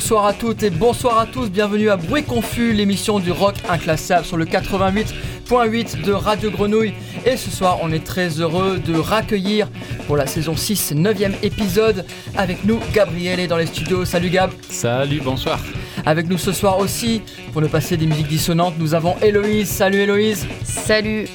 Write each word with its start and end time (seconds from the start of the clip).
Bonsoir 0.00 0.26
à 0.26 0.32
toutes 0.32 0.62
et 0.62 0.70
bonsoir 0.70 1.18
à 1.18 1.26
tous, 1.26 1.50
bienvenue 1.50 1.90
à 1.90 1.96
Bruit 1.96 2.22
Confus, 2.22 2.72
l'émission 2.72 3.18
du 3.18 3.32
rock 3.32 3.56
inclassable 3.68 4.24
sur 4.24 4.36
le 4.36 4.44
88.8 4.44 6.04
de 6.04 6.12
Radio 6.12 6.52
Grenouille. 6.52 6.94
Et 7.26 7.36
ce 7.36 7.50
soir, 7.50 7.80
on 7.82 7.90
est 7.90 8.04
très 8.04 8.28
heureux 8.40 8.78
de 8.78 8.96
raccueillir 8.96 9.68
pour 10.06 10.16
la 10.16 10.28
saison 10.28 10.54
6, 10.54 10.92
9e 10.92 11.32
épisode, 11.42 12.06
avec 12.36 12.64
nous 12.64 12.78
Gabriel 12.94 13.40
est 13.40 13.48
dans 13.48 13.56
les 13.56 13.66
studios. 13.66 14.04
Salut 14.04 14.30
Gab. 14.30 14.52
Salut, 14.70 15.20
bonsoir. 15.20 15.58
Avec 16.06 16.28
nous 16.28 16.38
ce 16.38 16.52
soir 16.52 16.78
aussi, 16.78 17.20
pour 17.52 17.60
nous 17.60 17.68
passer 17.68 17.96
des 17.96 18.06
musiques 18.06 18.28
dissonantes, 18.28 18.74
nous 18.78 18.94
avons 18.94 19.16
Héloïse. 19.20 19.68
Salut 19.68 19.98
Héloïse. 19.98 20.46
Salut. 20.62 21.26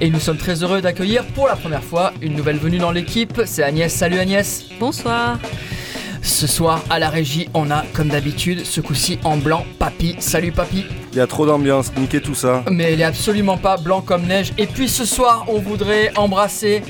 Et 0.00 0.08
nous 0.08 0.20
sommes 0.20 0.38
très 0.38 0.62
heureux 0.62 0.80
d'accueillir 0.80 1.24
pour 1.34 1.48
la 1.48 1.56
première 1.56 1.82
fois 1.82 2.12
une 2.22 2.36
nouvelle 2.36 2.58
venue 2.58 2.78
dans 2.78 2.92
l'équipe. 2.92 3.42
C'est 3.44 3.64
Agnès. 3.64 3.92
Salut 3.92 4.20
Agnès. 4.20 4.66
Bonsoir. 4.78 5.40
Ce 6.24 6.46
soir, 6.46 6.82
à 6.88 6.98
la 6.98 7.10
régie, 7.10 7.50
on 7.52 7.70
a, 7.70 7.84
comme 7.92 8.08
d'habitude, 8.08 8.64
ce 8.64 8.80
coup-ci 8.80 9.18
en 9.24 9.36
blanc, 9.36 9.66
Papy. 9.78 10.16
Salut 10.20 10.52
Papy. 10.52 10.86
Il 11.12 11.18
y 11.18 11.20
a 11.20 11.26
trop 11.26 11.44
d'ambiance, 11.44 11.94
niquez 11.98 12.22
tout 12.22 12.34
ça. 12.34 12.64
Mais 12.70 12.94
il 12.94 13.02
est 13.02 13.04
absolument 13.04 13.58
pas 13.58 13.76
blanc 13.76 14.00
comme 14.00 14.22
neige. 14.22 14.54
Et 14.56 14.66
puis 14.66 14.88
ce 14.88 15.04
soir, 15.04 15.44
on 15.48 15.58
voudrait 15.58 16.12
embrasser 16.16 16.82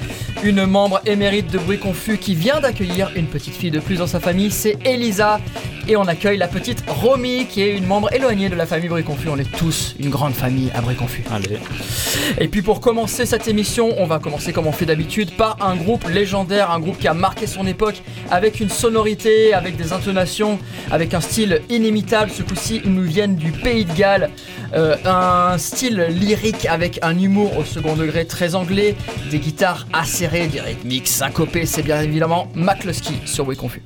une 0.44 0.64
membre 0.66 1.00
émérite 1.04 1.50
de 1.50 1.58
Bruit 1.58 1.80
Confus 1.80 2.16
qui 2.18 2.36
vient 2.36 2.60
d'accueillir 2.60 3.10
une 3.16 3.26
petite 3.26 3.56
fille 3.56 3.72
de 3.72 3.80
plus 3.80 3.96
dans 3.96 4.06
sa 4.06 4.20
famille. 4.20 4.52
C'est 4.52 4.78
Elisa. 4.84 5.40
Et 5.86 5.96
on 5.96 6.04
accueille 6.04 6.38
la 6.38 6.48
petite 6.48 6.82
Romy, 6.88 7.46
qui 7.46 7.60
est 7.60 7.76
une 7.76 7.84
membre 7.84 8.10
éloignée 8.14 8.48
de 8.48 8.54
la 8.54 8.64
famille 8.64 8.88
Bruit 8.88 9.04
Confus. 9.04 9.28
On 9.28 9.36
est 9.36 9.50
tous 9.58 9.94
une 9.98 10.08
grande 10.08 10.32
famille 10.32 10.70
à 10.74 10.80
Bruit 10.80 10.96
Confus. 10.96 11.24
Allez. 11.30 11.58
Et 12.40 12.48
puis 12.48 12.62
pour 12.62 12.80
commencer 12.80 13.26
cette 13.26 13.48
émission, 13.48 13.94
on 13.98 14.06
va 14.06 14.18
commencer 14.18 14.54
comme 14.54 14.66
on 14.66 14.72
fait 14.72 14.86
d'habitude 14.86 15.32
par 15.32 15.58
un 15.60 15.76
groupe 15.76 16.08
légendaire, 16.08 16.70
un 16.70 16.80
groupe 16.80 16.98
qui 16.98 17.06
a 17.06 17.12
marqué 17.12 17.46
son 17.46 17.66
époque 17.66 18.02
avec 18.30 18.60
une 18.60 18.70
sonorité, 18.70 19.52
avec 19.52 19.76
des 19.76 19.92
intonations, 19.92 20.58
avec 20.90 21.12
un 21.12 21.20
style 21.20 21.60
inimitable. 21.68 22.30
Ce 22.30 22.42
coup-ci, 22.42 22.80
ils 22.82 22.92
nous 22.92 23.02
viennent 23.02 23.36
du 23.36 23.52
Pays 23.52 23.84
de 23.84 23.92
Galles. 23.92 24.30
Euh, 24.74 24.96
un 25.04 25.58
style 25.58 26.06
lyrique 26.08 26.64
avec 26.64 26.98
un 27.02 27.18
humour 27.18 27.58
au 27.58 27.64
second 27.64 27.94
degré 27.94 28.24
très 28.24 28.54
anglais, 28.54 28.96
des 29.30 29.38
guitares 29.38 29.86
acérées, 29.92 30.46
des 30.46 30.62
rythmiques 30.62 31.08
syncopées. 31.08 31.66
C'est 31.66 31.82
bien 31.82 32.00
évidemment 32.00 32.48
McCluskey 32.54 33.14
sur 33.26 33.44
Bruit 33.44 33.58
Confus. 33.58 33.82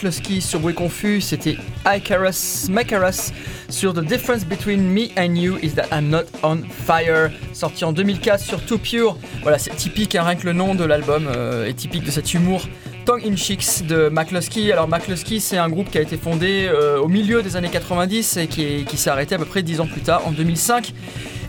McCluskey 0.00 0.40
sur 0.40 0.60
Bruit 0.60 0.74
Confus, 0.74 1.20
c'était 1.20 1.58
Icarus, 1.84 2.70
Macarus 2.70 3.32
sur 3.68 3.92
The 3.92 4.02
Difference 4.02 4.46
Between 4.46 4.80
Me 4.80 5.08
and 5.18 5.34
You 5.34 5.58
is 5.62 5.72
that 5.72 5.88
I'm 5.92 6.08
Not 6.08 6.24
on 6.42 6.60
Fire, 6.86 7.30
sorti 7.52 7.84
en 7.84 7.92
2004 7.92 8.40
sur 8.40 8.64
Too 8.64 8.78
Pure. 8.78 9.18
Voilà, 9.42 9.58
c'est 9.58 9.76
typique, 9.76 10.14
hein, 10.14 10.22
rien 10.22 10.36
que 10.36 10.46
le 10.46 10.54
nom 10.54 10.74
de 10.74 10.84
l'album 10.84 11.28
euh, 11.28 11.66
est 11.66 11.74
typique 11.74 12.04
de 12.04 12.10
cet 12.10 12.32
humour 12.32 12.66
tongue 13.04 13.26
in 13.26 13.36
cheeks 13.36 13.86
de 13.86 14.08
McCluskey. 14.08 14.72
Alors 14.72 14.88
McCluskey, 14.88 15.38
c'est 15.38 15.58
un 15.58 15.68
groupe 15.68 15.90
qui 15.90 15.98
a 15.98 16.00
été 16.00 16.16
fondé 16.16 16.66
euh, 16.72 16.98
au 16.98 17.08
milieu 17.08 17.42
des 17.42 17.56
années 17.56 17.68
90 17.68 18.38
et 18.38 18.46
qui, 18.46 18.86
qui 18.86 18.96
s'est 18.96 19.10
arrêté 19.10 19.34
à 19.34 19.38
peu 19.38 19.44
près 19.44 19.62
10 19.62 19.80
ans 19.80 19.86
plus 19.86 20.00
tard, 20.00 20.26
en 20.26 20.30
2005 20.30 20.94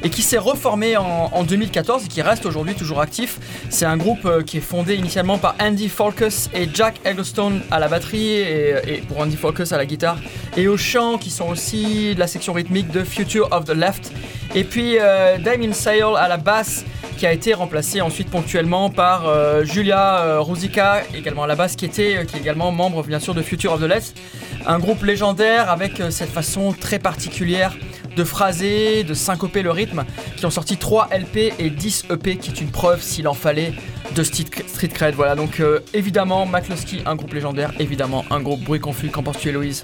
et 0.03 0.09
qui 0.09 0.21
s'est 0.21 0.37
reformé 0.37 0.97
en, 0.97 1.29
en 1.31 1.43
2014 1.43 2.05
et 2.05 2.07
qui 2.07 2.21
reste 2.21 2.45
aujourd'hui 2.45 2.75
toujours 2.75 3.01
actif. 3.01 3.39
C'est 3.69 3.85
un 3.85 3.97
groupe 3.97 4.25
euh, 4.25 4.43
qui 4.43 4.57
est 4.57 4.61
fondé 4.61 4.95
initialement 4.95 5.37
par 5.37 5.55
Andy 5.61 5.89
Falkus 5.89 6.49
et 6.53 6.67
Jack 6.73 6.99
Egglestone 7.05 7.61
à 7.71 7.79
la 7.79 7.87
batterie 7.87 8.31
et, 8.33 9.03
pour 9.07 9.19
Andy 9.19 9.35
Falkus 9.35 9.71
à 9.71 9.77
la 9.77 9.85
guitare 9.85 10.17
et 10.57 10.67
au 10.67 10.77
chant 10.77 11.17
qui 11.17 11.29
sont 11.29 11.47
aussi 11.47 12.15
de 12.15 12.19
la 12.19 12.27
section 12.27 12.53
rythmique 12.53 12.91
de 12.91 13.03
Future 13.03 13.47
of 13.51 13.65
the 13.65 13.73
Left 13.73 14.11
et 14.55 14.63
puis 14.63 14.97
euh, 14.99 15.37
Damien 15.37 15.73
Sayles 15.73 16.17
à 16.17 16.27
la 16.27 16.37
basse 16.37 16.85
qui 17.17 17.25
a 17.25 17.31
été 17.31 17.53
remplacé 17.53 18.01
ensuite 18.01 18.29
ponctuellement 18.29 18.89
par 18.89 19.27
euh, 19.27 19.63
Julia 19.63 20.21
euh, 20.23 20.43
également 21.13 21.43
à 21.43 21.47
la 21.47 21.55
basse 21.55 21.75
qui 21.75 21.85
était 21.85 22.25
qui 22.25 22.37
est 22.37 22.39
également 22.39 22.71
membre 22.71 23.03
bien 23.03 23.19
sûr 23.19 23.33
de 23.33 23.41
Future 23.41 23.73
of 23.73 23.81
the 23.81 23.85
Left 23.85 24.17
un 24.65 24.79
groupe 24.79 25.03
légendaire 25.03 25.69
avec 25.69 26.01
cette 26.09 26.29
façon 26.29 26.73
très 26.73 26.99
particulière 26.99 27.75
de 28.15 28.23
phraser, 28.23 29.03
de 29.03 29.13
syncoper 29.13 29.61
le 29.61 29.71
rythme, 29.71 30.03
qui 30.37 30.45
ont 30.45 30.49
sorti 30.49 30.77
3 30.77 31.09
LP 31.11 31.53
et 31.59 31.69
10 31.69 32.05
EP, 32.11 32.37
qui 32.37 32.51
est 32.51 32.61
une 32.61 32.71
preuve, 32.71 33.01
s'il 33.01 33.27
en 33.27 33.33
fallait, 33.33 33.73
de 34.15 34.23
street 34.23 34.87
cred. 34.93 35.15
Voilà, 35.15 35.35
donc 35.35 35.59
euh, 35.59 35.79
évidemment, 35.93 36.45
McCluskey, 36.45 37.01
un 37.05 37.15
groupe 37.15 37.33
légendaire, 37.33 37.73
évidemment, 37.79 38.25
un 38.29 38.41
groupe 38.41 38.61
bruit 38.61 38.79
confus. 38.79 39.09
Qu'en 39.09 39.23
penses-tu, 39.23 39.49
Héloïse? 39.49 39.83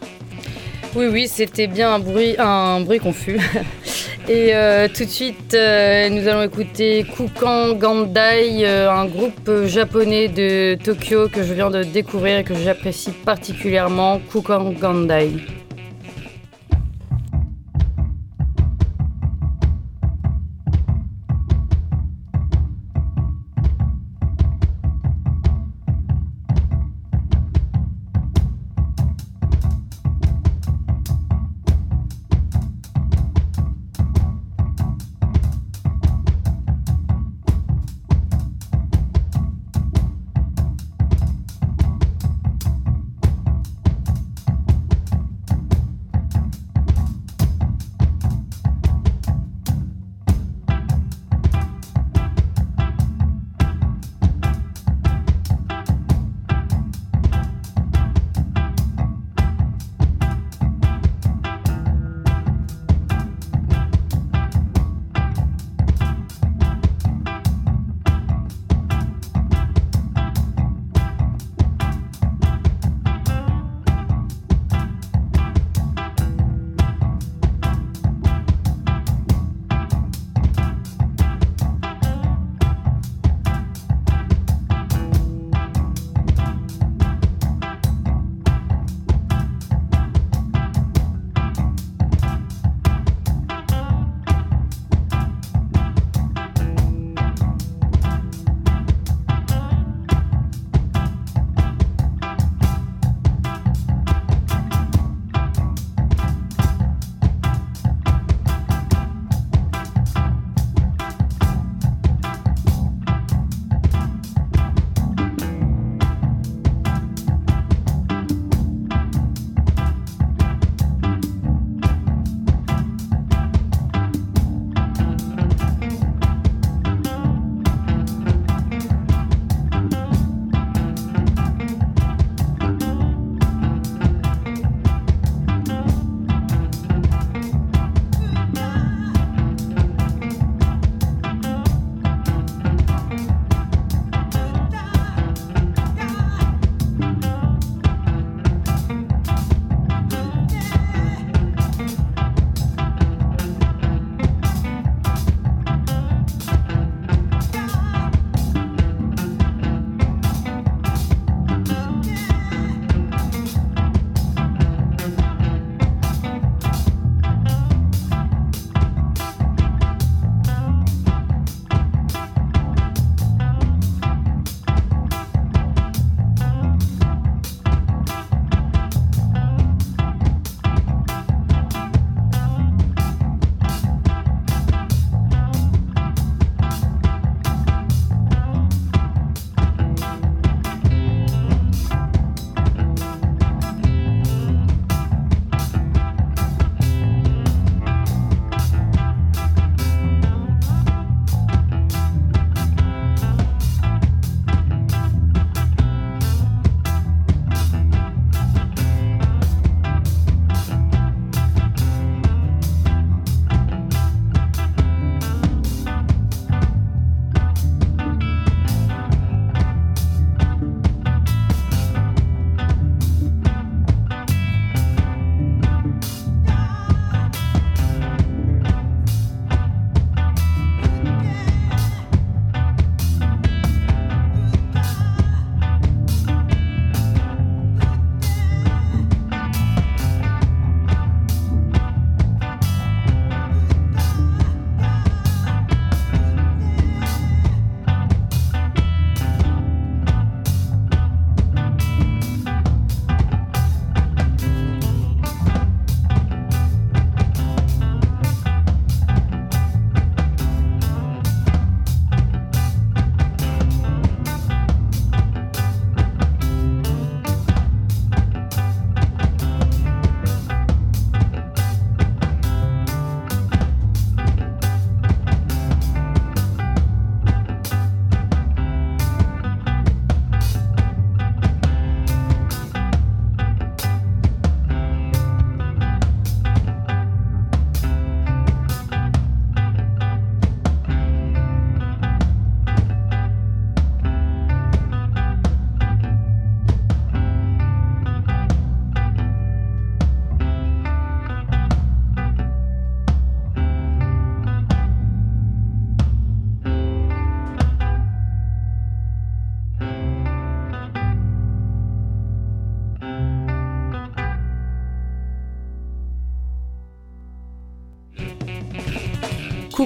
Oui, 0.95 1.07
oui, 1.11 1.27
c'était 1.27 1.67
bien 1.67 1.93
un 1.93 1.99
bruit, 1.99 2.35
un 2.37 2.81
bruit 2.81 2.99
confus. 2.99 3.39
Et 4.29 4.53
euh, 4.53 4.89
tout 4.93 5.05
de 5.05 5.09
suite, 5.09 5.53
euh, 5.53 6.09
nous 6.09 6.27
allons 6.27 6.43
écouter 6.43 7.05
Kukan 7.15 7.75
Gandai, 7.75 8.65
un 8.65 9.05
groupe 9.05 9.49
japonais 9.65 10.27
de 10.27 10.77
Tokyo 10.83 11.29
que 11.29 11.43
je 11.43 11.53
viens 11.53 11.69
de 11.69 11.83
découvrir 11.83 12.39
et 12.39 12.43
que 12.43 12.53
j'apprécie 12.55 13.11
particulièrement. 13.11 14.19
Kukan 14.29 14.71
Gandai. 14.71 15.31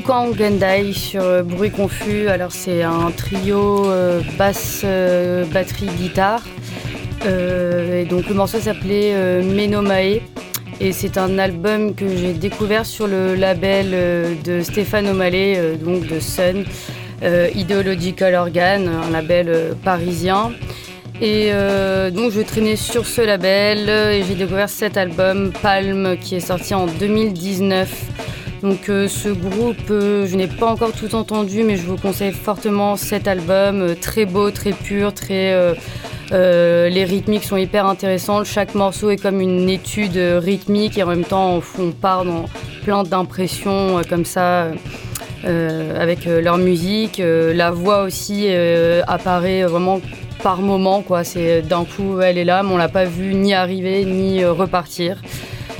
Koukan 0.01 0.33
Gendai 0.33 0.93
sur 0.93 1.21
euh, 1.21 1.43
Bruit 1.43 1.69
Confus. 1.69 2.27
Alors 2.27 2.51
c'est 2.51 2.81
un 2.81 3.11
trio 3.15 3.85
euh, 3.85 4.21
basse, 4.35 4.81
euh, 4.83 5.45
batterie, 5.45 5.89
guitare. 5.97 6.43
Et 7.23 8.05
donc 8.05 8.27
le 8.27 8.33
morceau 8.33 8.59
s'appelait 8.59 9.43
Menomae. 9.43 10.21
Et 10.79 10.91
c'est 10.91 11.19
un 11.19 11.37
album 11.37 11.93
que 11.93 12.07
j'ai 12.07 12.33
découvert 12.33 12.87
sur 12.87 13.05
le 13.05 13.35
label 13.35 13.91
de 14.43 14.61
Stéphane 14.61 15.07
O'Malley, 15.07 15.77
donc 15.77 16.07
de 16.07 16.19
Sun, 16.19 16.65
Ideological 17.53 18.33
Organ, 18.33 18.89
un 18.89 19.11
label 19.11 19.75
parisien. 19.83 20.51
Et 21.21 21.51
donc 22.11 22.31
je 22.31 22.41
traînais 22.41 22.75
sur 22.75 23.05
ce 23.05 23.21
label 23.21 23.87
et 23.87 24.23
j'ai 24.27 24.33
découvert 24.33 24.69
cet 24.69 24.97
album 24.97 25.51
Palm 25.61 26.17
qui 26.17 26.37
est 26.37 26.39
sorti 26.39 26.73
en 26.73 26.87
2019. 26.87 28.30
Donc 28.61 28.89
euh, 28.89 29.07
ce 29.07 29.29
groupe, 29.29 29.89
euh, 29.89 30.27
je 30.27 30.35
n'ai 30.35 30.47
pas 30.47 30.67
encore 30.67 30.91
tout 30.91 31.15
entendu, 31.15 31.63
mais 31.63 31.77
je 31.77 31.87
vous 31.87 31.97
conseille 31.97 32.31
fortement 32.31 32.95
cet 32.95 33.27
album, 33.27 33.81
euh, 33.81 33.95
très 33.99 34.25
beau, 34.25 34.51
très 34.51 34.71
pur, 34.71 35.13
très. 35.13 35.55
les 36.31 37.03
rythmiques 37.03 37.43
sont 37.43 37.57
hyper 37.57 37.87
intéressantes. 37.87 38.45
Chaque 38.45 38.75
morceau 38.75 39.09
est 39.09 39.17
comme 39.17 39.41
une 39.41 39.67
étude 39.67 40.17
rythmique 40.17 40.97
et 40.97 41.03
en 41.03 41.07
même 41.07 41.25
temps 41.25 41.59
on, 41.79 41.91
part 41.91 42.23
dans 42.23 42.45
plein 42.83 43.03
d'impressions 43.03 44.01
comme 44.07 44.25
ça. 44.25 44.67
avec 45.43 46.25
leur 46.25 46.57
musique, 46.57 47.21
la 47.21 47.71
voix 47.71 48.03
aussi 48.03 48.47
apparaît 49.07 49.63
vraiment 49.63 49.99
par 50.43 50.61
moment 50.61 51.01
quoi. 51.01 51.23
C'est 51.23 51.63
d'un 51.63 51.83
coup 51.83 52.21
elle 52.21 52.37
est 52.37 52.45
là, 52.45 52.63
mais 52.63 52.71
on 52.71 52.77
l'a 52.77 52.89
pas 52.89 53.05
vue 53.05 53.33
ni 53.33 53.53
arriver 53.53 54.05
ni 54.05 54.45
repartir. 54.45 55.21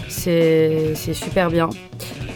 C'est 0.10 0.96
super 1.14 1.50
bien. 1.50 1.70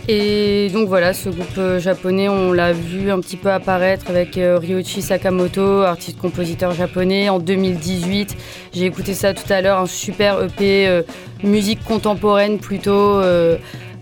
Et 0.07 0.69
donc 0.71 0.87
voilà, 0.87 1.13
ce 1.13 1.29
groupe 1.29 1.57
euh, 1.57 1.79
japonais, 1.79 2.29
on 2.29 2.53
l'a 2.53 2.73
vu 2.73 3.09
un 3.09 3.19
petit 3.19 3.37
peu 3.37 3.49
apparaître 3.49 4.05
avec 4.07 4.37
euh, 4.37 4.59
Ryoichi 4.59 5.01
Sakamoto, 5.01 5.81
artiste-compositeur 5.81 6.73
japonais, 6.73 7.29
en 7.29 7.39
2018. 7.39 8.37
J'ai 8.71 8.85
écouté 8.85 9.15
ça 9.15 9.33
tout 9.33 9.51
à 9.51 9.61
l'heure, 9.61 9.79
un 9.79 9.87
super 9.87 10.43
EP 10.43 10.87
euh, 10.87 11.01
musique 11.43 11.83
contemporaine 11.83 12.59
plutôt, 12.59 13.19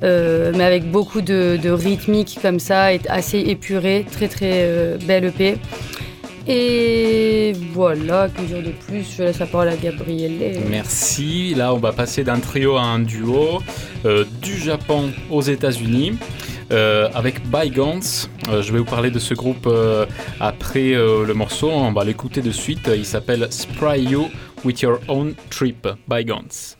mais 0.01 0.63
avec 0.63 0.91
beaucoup 0.91 1.21
de, 1.21 1.69
rythmique 1.69 2.37
comme 2.41 2.59
ça, 2.59 2.89
assez 3.07 3.39
épuré, 3.39 4.05
très 4.11 4.27
très 4.27 4.97
belle 5.05 5.25
EP. 5.25 5.57
Et 6.47 7.53
voilà, 7.71 8.27
que 8.27 8.41
dire 8.41 8.61
de 8.61 8.71
plus 8.85 9.15
Je 9.17 9.23
laisse 9.23 9.39
la 9.39 9.45
parole 9.45 9.69
à 9.69 9.77
Gabrielle. 9.77 10.59
Merci. 10.69 11.53
Là, 11.55 11.73
on 11.73 11.77
va 11.77 11.93
passer 11.93 12.23
d'un 12.23 12.39
trio 12.39 12.75
à 12.75 12.81
un 12.81 12.99
duo 12.99 13.61
euh, 14.05 14.25
du 14.41 14.57
Japon 14.57 15.11
aux 15.29 15.41
États-Unis. 15.41 16.17
euh, 16.71 17.09
avec 17.13 17.35
Bygones, 17.49 18.01
Euh, 18.49 18.61
je 18.61 18.73
vais 18.73 18.79
vous 18.79 18.85
parler 18.85 19.09
de 19.11 19.19
ce 19.19 19.33
groupe 19.33 19.69
après 20.41 20.91
le 20.91 21.33
morceau. 21.33 21.69
On 21.71 21.93
va 21.93 22.03
l'écouter 22.03 22.41
de 22.41 22.51
suite. 22.51 22.89
Il 22.93 23.05
s'appelle 23.05 23.47
Spry 23.49 24.01
You 24.01 24.27
with 24.65 24.81
Your 24.81 24.99
Own 25.07 25.35
Trip. 25.49 25.87
Bygones. 26.07 26.75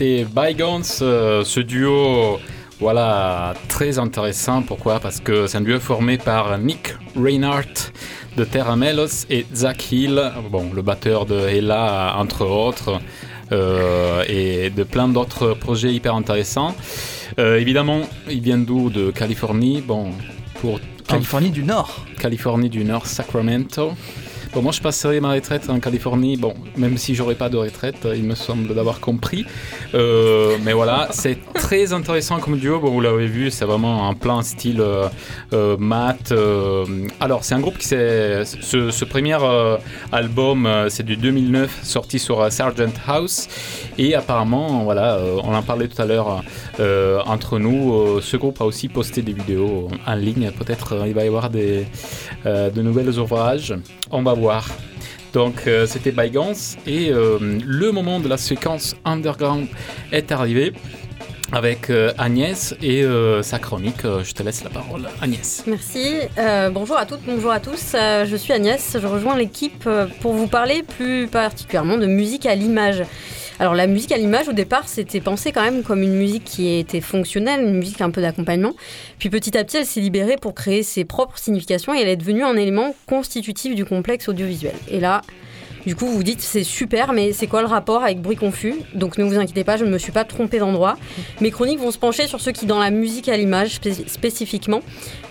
C'était 0.00 0.24
Bygones, 0.24 0.82
euh, 1.02 1.44
ce 1.44 1.60
duo, 1.60 2.38
voilà, 2.78 3.52
très 3.68 3.98
intéressant. 3.98 4.62
Pourquoi? 4.62 4.98
Parce 4.98 5.20
que 5.20 5.46
c'est 5.46 5.58
un 5.58 5.60
duo 5.60 5.78
formé 5.78 6.16
par 6.16 6.56
Nick 6.56 6.94
Reinhardt 7.14 7.92
de 8.34 8.44
Terra 8.44 8.76
Melos 8.76 9.26
et 9.28 9.44
Zach 9.54 9.92
Hill, 9.92 10.32
bon, 10.50 10.70
le 10.74 10.80
batteur 10.80 11.26
de 11.26 11.46
Hella, 11.46 12.14
entre 12.16 12.46
autres, 12.46 12.98
euh, 13.52 14.24
et 14.26 14.70
de 14.70 14.84
plein 14.84 15.06
d'autres 15.06 15.52
projets 15.52 15.92
hyper 15.92 16.14
intéressants. 16.14 16.74
Euh, 17.38 17.60
évidemment, 17.60 18.00
ils 18.30 18.40
viennent 18.40 18.64
d'où? 18.64 18.88
De 18.88 19.10
Californie. 19.10 19.82
Bon, 19.86 20.12
pour 20.62 20.80
Californie 21.06 21.50
du 21.50 21.62
Nord. 21.62 22.06
Californie 22.18 22.70
du 22.70 22.84
Nord, 22.84 23.04
Sacramento. 23.04 23.92
Bon, 24.52 24.62
moi, 24.62 24.72
je 24.72 24.80
passerai 24.80 25.20
ma 25.20 25.30
retraite 25.34 25.70
en 25.70 25.78
Californie. 25.78 26.36
Bon, 26.36 26.54
même 26.76 26.98
si 26.98 27.14
j'aurai 27.14 27.36
pas 27.36 27.48
de 27.48 27.56
retraite, 27.56 28.08
il 28.16 28.24
me 28.24 28.34
semble 28.34 28.74
d'avoir 28.74 28.98
compris. 28.98 29.46
Euh, 29.94 30.56
mais 30.64 30.72
voilà, 30.72 31.06
c'est 31.12 31.38
très 31.54 31.92
intéressant 31.92 32.40
comme 32.40 32.58
duo. 32.58 32.80
Vous 32.80 33.00
l'avez 33.00 33.28
vu, 33.28 33.52
c'est 33.52 33.64
vraiment 33.64 34.08
un 34.08 34.14
plein 34.14 34.42
style 34.42 34.80
euh, 34.80 35.06
euh, 35.52 35.76
mat. 35.76 36.34
alors, 37.20 37.44
c'est 37.44 37.54
un 37.54 37.60
groupe 37.60 37.78
qui 37.78 37.86
s'est. 37.86 38.44
Ce, 38.44 39.04
premier 39.04 39.38
album, 40.10 40.68
c'est 40.88 41.04
du 41.04 41.16
2009, 41.16 41.84
sorti 41.84 42.18
sur 42.18 42.50
Sargent 42.50 42.92
House. 43.06 43.46
Et 43.98 44.16
apparemment, 44.16 44.82
voilà, 44.82 45.20
on 45.44 45.54
en 45.54 45.62
parlait 45.62 45.86
tout 45.86 46.02
à 46.02 46.06
l'heure 46.06 46.42
entre 47.26 47.60
nous. 47.60 48.20
ce 48.20 48.36
groupe 48.36 48.60
a 48.60 48.64
aussi 48.64 48.88
posté 48.88 49.22
des 49.22 49.32
vidéos 49.32 49.88
en 50.04 50.14
ligne. 50.14 50.50
Peut-être 50.50 51.04
il 51.06 51.14
va 51.14 51.22
y 51.22 51.28
avoir 51.28 51.50
des, 51.50 51.86
de 52.44 52.82
nouvelles 52.82 53.16
ouvrages. 53.20 53.74
On 54.10 54.22
va 54.22 54.34
voir. 54.34 54.39
Donc 55.32 55.66
euh, 55.66 55.86
c'était 55.86 56.10
Bygones 56.10 56.54
et 56.86 57.10
euh, 57.10 57.38
le 57.64 57.92
moment 57.92 58.20
de 58.20 58.28
la 58.28 58.36
séquence 58.36 58.96
underground 59.04 59.68
est 60.12 60.32
arrivé 60.32 60.72
avec 61.52 61.90
euh, 61.90 62.12
Agnès 62.18 62.74
et 62.82 63.04
sa 63.42 63.58
chronique. 63.58 64.02
Je 64.02 64.32
te 64.32 64.42
laisse 64.42 64.64
la 64.64 64.70
parole, 64.70 65.08
Agnès. 65.20 65.64
Merci. 65.66 66.20
Bonjour 66.72 66.96
à 66.96 67.06
toutes, 67.06 67.22
bonjour 67.26 67.50
à 67.50 67.60
tous. 67.60 67.92
Je 67.94 68.36
suis 68.36 68.52
Agnès. 68.52 68.96
Je 69.00 69.06
rejoins 69.06 69.36
l'équipe 69.36 69.88
pour 70.20 70.32
vous 70.32 70.46
parler 70.46 70.82
plus 70.82 71.26
particulièrement 71.26 71.96
de 71.96 72.06
musique 72.06 72.46
à 72.46 72.54
l'image. 72.54 73.02
Alors 73.60 73.74
la 73.74 73.86
musique 73.86 74.10
à 74.10 74.16
l'image 74.16 74.48
au 74.48 74.54
départ 74.54 74.88
c'était 74.88 75.20
pensé 75.20 75.52
quand 75.52 75.60
même 75.60 75.82
comme 75.82 76.02
une 76.02 76.14
musique 76.14 76.44
qui 76.44 76.78
était 76.78 77.02
fonctionnelle, 77.02 77.60
une 77.60 77.74
musique 77.74 78.00
un 78.00 78.10
peu 78.10 78.22
d'accompagnement. 78.22 78.72
Puis 79.18 79.28
petit 79.28 79.54
à 79.58 79.64
petit 79.64 79.76
elle 79.76 79.84
s'est 79.84 80.00
libérée 80.00 80.36
pour 80.40 80.54
créer 80.54 80.82
ses 80.82 81.04
propres 81.04 81.36
significations 81.36 81.94
et 81.94 82.00
elle 82.00 82.08
est 82.08 82.16
devenue 82.16 82.42
un 82.42 82.56
élément 82.56 82.94
constitutif 83.06 83.74
du 83.74 83.84
complexe 83.84 84.30
audiovisuel. 84.30 84.72
Et 84.88 84.98
là, 84.98 85.20
du 85.84 85.94
coup 85.94 86.06
vous 86.06 86.22
dites 86.22 86.40
c'est 86.40 86.64
super 86.64 87.12
mais 87.12 87.34
c'est 87.34 87.48
quoi 87.48 87.60
le 87.60 87.66
rapport 87.66 88.02
avec 88.02 88.22
bruit 88.22 88.36
confus? 88.36 88.76
Donc 88.94 89.18
ne 89.18 89.24
vous 89.24 89.36
inquiétez 89.36 89.62
pas, 89.62 89.76
je 89.76 89.84
ne 89.84 89.90
me 89.90 89.98
suis 89.98 90.10
pas 90.10 90.24
trompée 90.24 90.58
d'endroit. 90.58 90.96
Mes 91.42 91.50
chroniques 91.50 91.80
vont 91.80 91.90
se 91.90 91.98
pencher 91.98 92.26
sur 92.26 92.40
ceux 92.40 92.52
qui 92.52 92.64
dans 92.64 92.78
la 92.78 92.90
musique 92.90 93.28
à 93.28 93.36
l'image 93.36 93.74
spé- 93.74 94.08
spécifiquement 94.08 94.80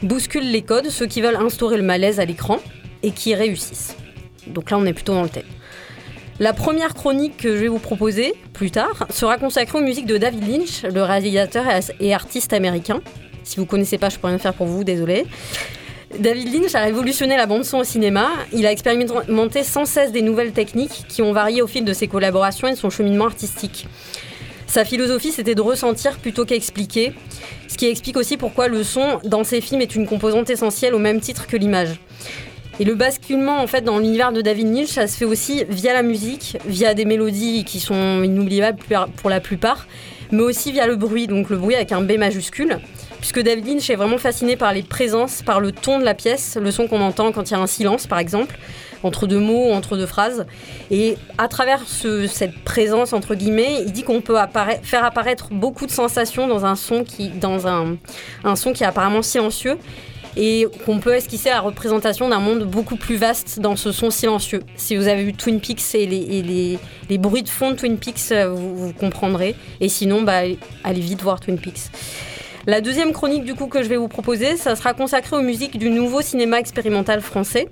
bousculent 0.03 0.51
les 0.51 0.61
codes, 0.61 0.91
ceux 0.91 1.07
qui 1.07 1.21
veulent 1.21 1.37
instaurer 1.37 1.77
le 1.77 1.83
malaise 1.83 2.19
à 2.19 2.25
l'écran 2.25 2.59
et 3.01 3.09
qui 3.09 3.33
réussissent. 3.33 3.95
Donc 4.45 4.69
là 4.69 4.77
on 4.77 4.85
est 4.85 4.93
plutôt 4.93 5.15
dans 5.15 5.23
le 5.23 5.29
thème. 5.29 5.45
La 6.39 6.53
première 6.53 6.93
chronique 6.93 7.35
que 7.35 7.53
je 7.53 7.61
vais 7.61 7.67
vous 7.67 7.79
proposer 7.79 8.33
plus 8.53 8.71
tard 8.71 9.07
sera 9.09 9.37
consacrée 9.37 9.77
aux 9.77 9.81
musiques 9.81 10.05
de 10.05 10.17
David 10.17 10.47
Lynch, 10.47 10.83
le 10.83 11.03
réalisateur 11.03 11.65
et 11.99 12.13
artiste 12.13 12.53
américain. 12.53 13.01
Si 13.43 13.57
vous 13.57 13.65
connaissez 13.65 13.97
pas, 13.97 14.07
je 14.07 14.17
peux 14.17 14.27
rien 14.27 14.37
faire 14.37 14.53
pour 14.53 14.67
vous, 14.67 14.85
désolé. 14.85 15.25
David 16.17 16.53
Lynch 16.53 16.75
a 16.75 16.79
révolutionné 16.79 17.35
la 17.35 17.45
bande-son 17.45 17.79
au 17.79 17.83
cinéma. 17.83 18.29
Il 18.53 18.65
a 18.65 18.71
expérimenté 18.71 19.63
sans 19.63 19.83
cesse 19.83 20.13
des 20.13 20.21
nouvelles 20.21 20.53
techniques 20.53 21.03
qui 21.09 21.21
ont 21.21 21.33
varié 21.33 21.61
au 21.61 21.67
fil 21.67 21.83
de 21.83 21.91
ses 21.91 22.07
collaborations 22.07 22.69
et 22.69 22.71
de 22.71 22.77
son 22.77 22.89
cheminement 22.89 23.25
artistique. 23.25 23.87
Sa 24.65 24.85
philosophie, 24.85 25.33
c'était 25.33 25.55
de 25.55 25.61
ressentir 25.61 26.19
plutôt 26.19 26.45
qu'expliquer, 26.45 27.11
ce 27.67 27.75
qui 27.75 27.87
explique 27.87 28.15
aussi 28.15 28.37
pourquoi 28.37 28.69
le 28.69 28.83
son 28.83 29.19
dans 29.25 29.43
ses 29.43 29.59
films 29.59 29.81
est 29.81 29.93
une 29.93 30.07
composante 30.07 30.49
essentielle 30.49 30.93
au 30.93 30.99
même 30.99 31.19
titre 31.19 31.47
que 31.47 31.57
l'image. 31.57 31.99
Et 32.79 32.85
le 32.85 32.95
basculement 32.95 33.59
en 33.61 33.67
fait 33.67 33.81
dans 33.81 33.99
l'univers 33.99 34.31
de 34.31 34.41
David 34.41 34.73
Lynch, 34.73 34.87
ça 34.87 35.07
se 35.07 35.17
fait 35.17 35.25
aussi 35.25 35.65
via 35.69 35.93
la 35.93 36.01
musique, 36.03 36.57
via 36.65 36.93
des 36.93 37.05
mélodies 37.05 37.65
qui 37.65 37.79
sont 37.79 38.23
inoubliables 38.23 38.79
pour 39.17 39.29
la 39.29 39.39
plupart, 39.41 39.85
mais 40.31 40.41
aussi 40.43 40.71
via 40.71 40.87
le 40.87 40.95
bruit, 40.95 41.27
donc 41.27 41.49
le 41.49 41.57
bruit 41.57 41.75
avec 41.75 41.91
un 41.91 42.01
B 42.01 42.13
majuscule, 42.17 42.79
puisque 43.19 43.41
David 43.41 43.67
Lynch 43.67 43.89
est 43.89 43.95
vraiment 43.95 44.17
fasciné 44.17 44.55
par 44.55 44.71
les 44.71 44.83
présences, 44.83 45.41
par 45.41 45.59
le 45.59 45.73
ton 45.73 45.99
de 45.99 46.05
la 46.05 46.13
pièce, 46.13 46.57
le 46.61 46.71
son 46.71 46.87
qu'on 46.87 47.01
entend 47.01 47.33
quand 47.33 47.49
il 47.49 47.53
y 47.53 47.57
a 47.57 47.59
un 47.59 47.67
silence 47.67 48.07
par 48.07 48.19
exemple, 48.19 48.57
entre 49.03 49.27
deux 49.27 49.39
mots, 49.39 49.71
entre 49.71 49.95
deux 49.97 50.05
phrases. 50.05 50.45
Et 50.91 51.17
à 51.37 51.47
travers 51.49 51.81
ce- 51.85 52.27
cette 52.27 52.63
présence 52.63 53.11
entre 53.11 53.35
guillemets, 53.35 53.81
il 53.85 53.91
dit 53.91 54.03
qu'on 54.03 54.21
peut 54.21 54.35
faire 54.83 55.03
apparaître 55.03 55.49
beaucoup 55.51 55.85
de 55.85 55.91
sensations 55.91 56.47
dans 56.47 56.65
un 56.65 56.75
son 56.75 57.03
qui, 57.03 57.27
dans 57.29 57.67
un, 57.67 57.97
un 58.45 58.55
son 58.55 58.71
qui 58.71 58.83
est 58.83 58.87
apparemment 58.87 59.21
silencieux 59.21 59.77
et 60.35 60.67
qu'on 60.85 60.99
peut 60.99 61.13
esquisser 61.13 61.49
la 61.49 61.61
représentation 61.61 62.29
d'un 62.29 62.39
monde 62.39 62.63
beaucoup 62.63 62.95
plus 62.95 63.15
vaste 63.15 63.59
dans 63.59 63.75
ce 63.75 63.91
son 63.91 64.09
silencieux. 64.09 64.61
Si 64.75 64.95
vous 64.95 65.07
avez 65.07 65.23
vu 65.23 65.33
Twin 65.33 65.59
Peaks 65.59 65.95
et 65.95 66.05
les, 66.05 67.17
bruits 67.17 67.43
de 67.43 67.49
fond 67.49 67.71
de 67.71 67.75
Twin 67.75 67.97
Peaks, 67.97 68.31
euh, 68.31 68.49
vous, 68.49 68.93
comprendrez. 68.93 69.55
Et 69.81 69.89
sinon, 69.89 70.21
bah, 70.21 70.41
allez 70.83 71.01
vite 71.01 71.21
voir 71.21 71.39
Twin 71.39 71.57
Peaks. 71.57 71.91
La 72.67 72.81
deuxième 72.81 73.13
chronique 73.13 73.45
du 73.45 73.55
coup 73.55 73.67
que 73.67 73.81
je 73.81 73.87
vais 73.89 73.97
vous 73.97 74.07
proposer, 74.07 74.57
ça 74.57 74.75
sera 74.75 74.93
consacré 74.93 75.35
aux 75.35 75.41
musiques 75.41 75.77
du 75.77 75.89
nouveau 75.89 76.21
cinéma 76.21 76.59
expérimental 76.59 77.21
français. 77.21 77.69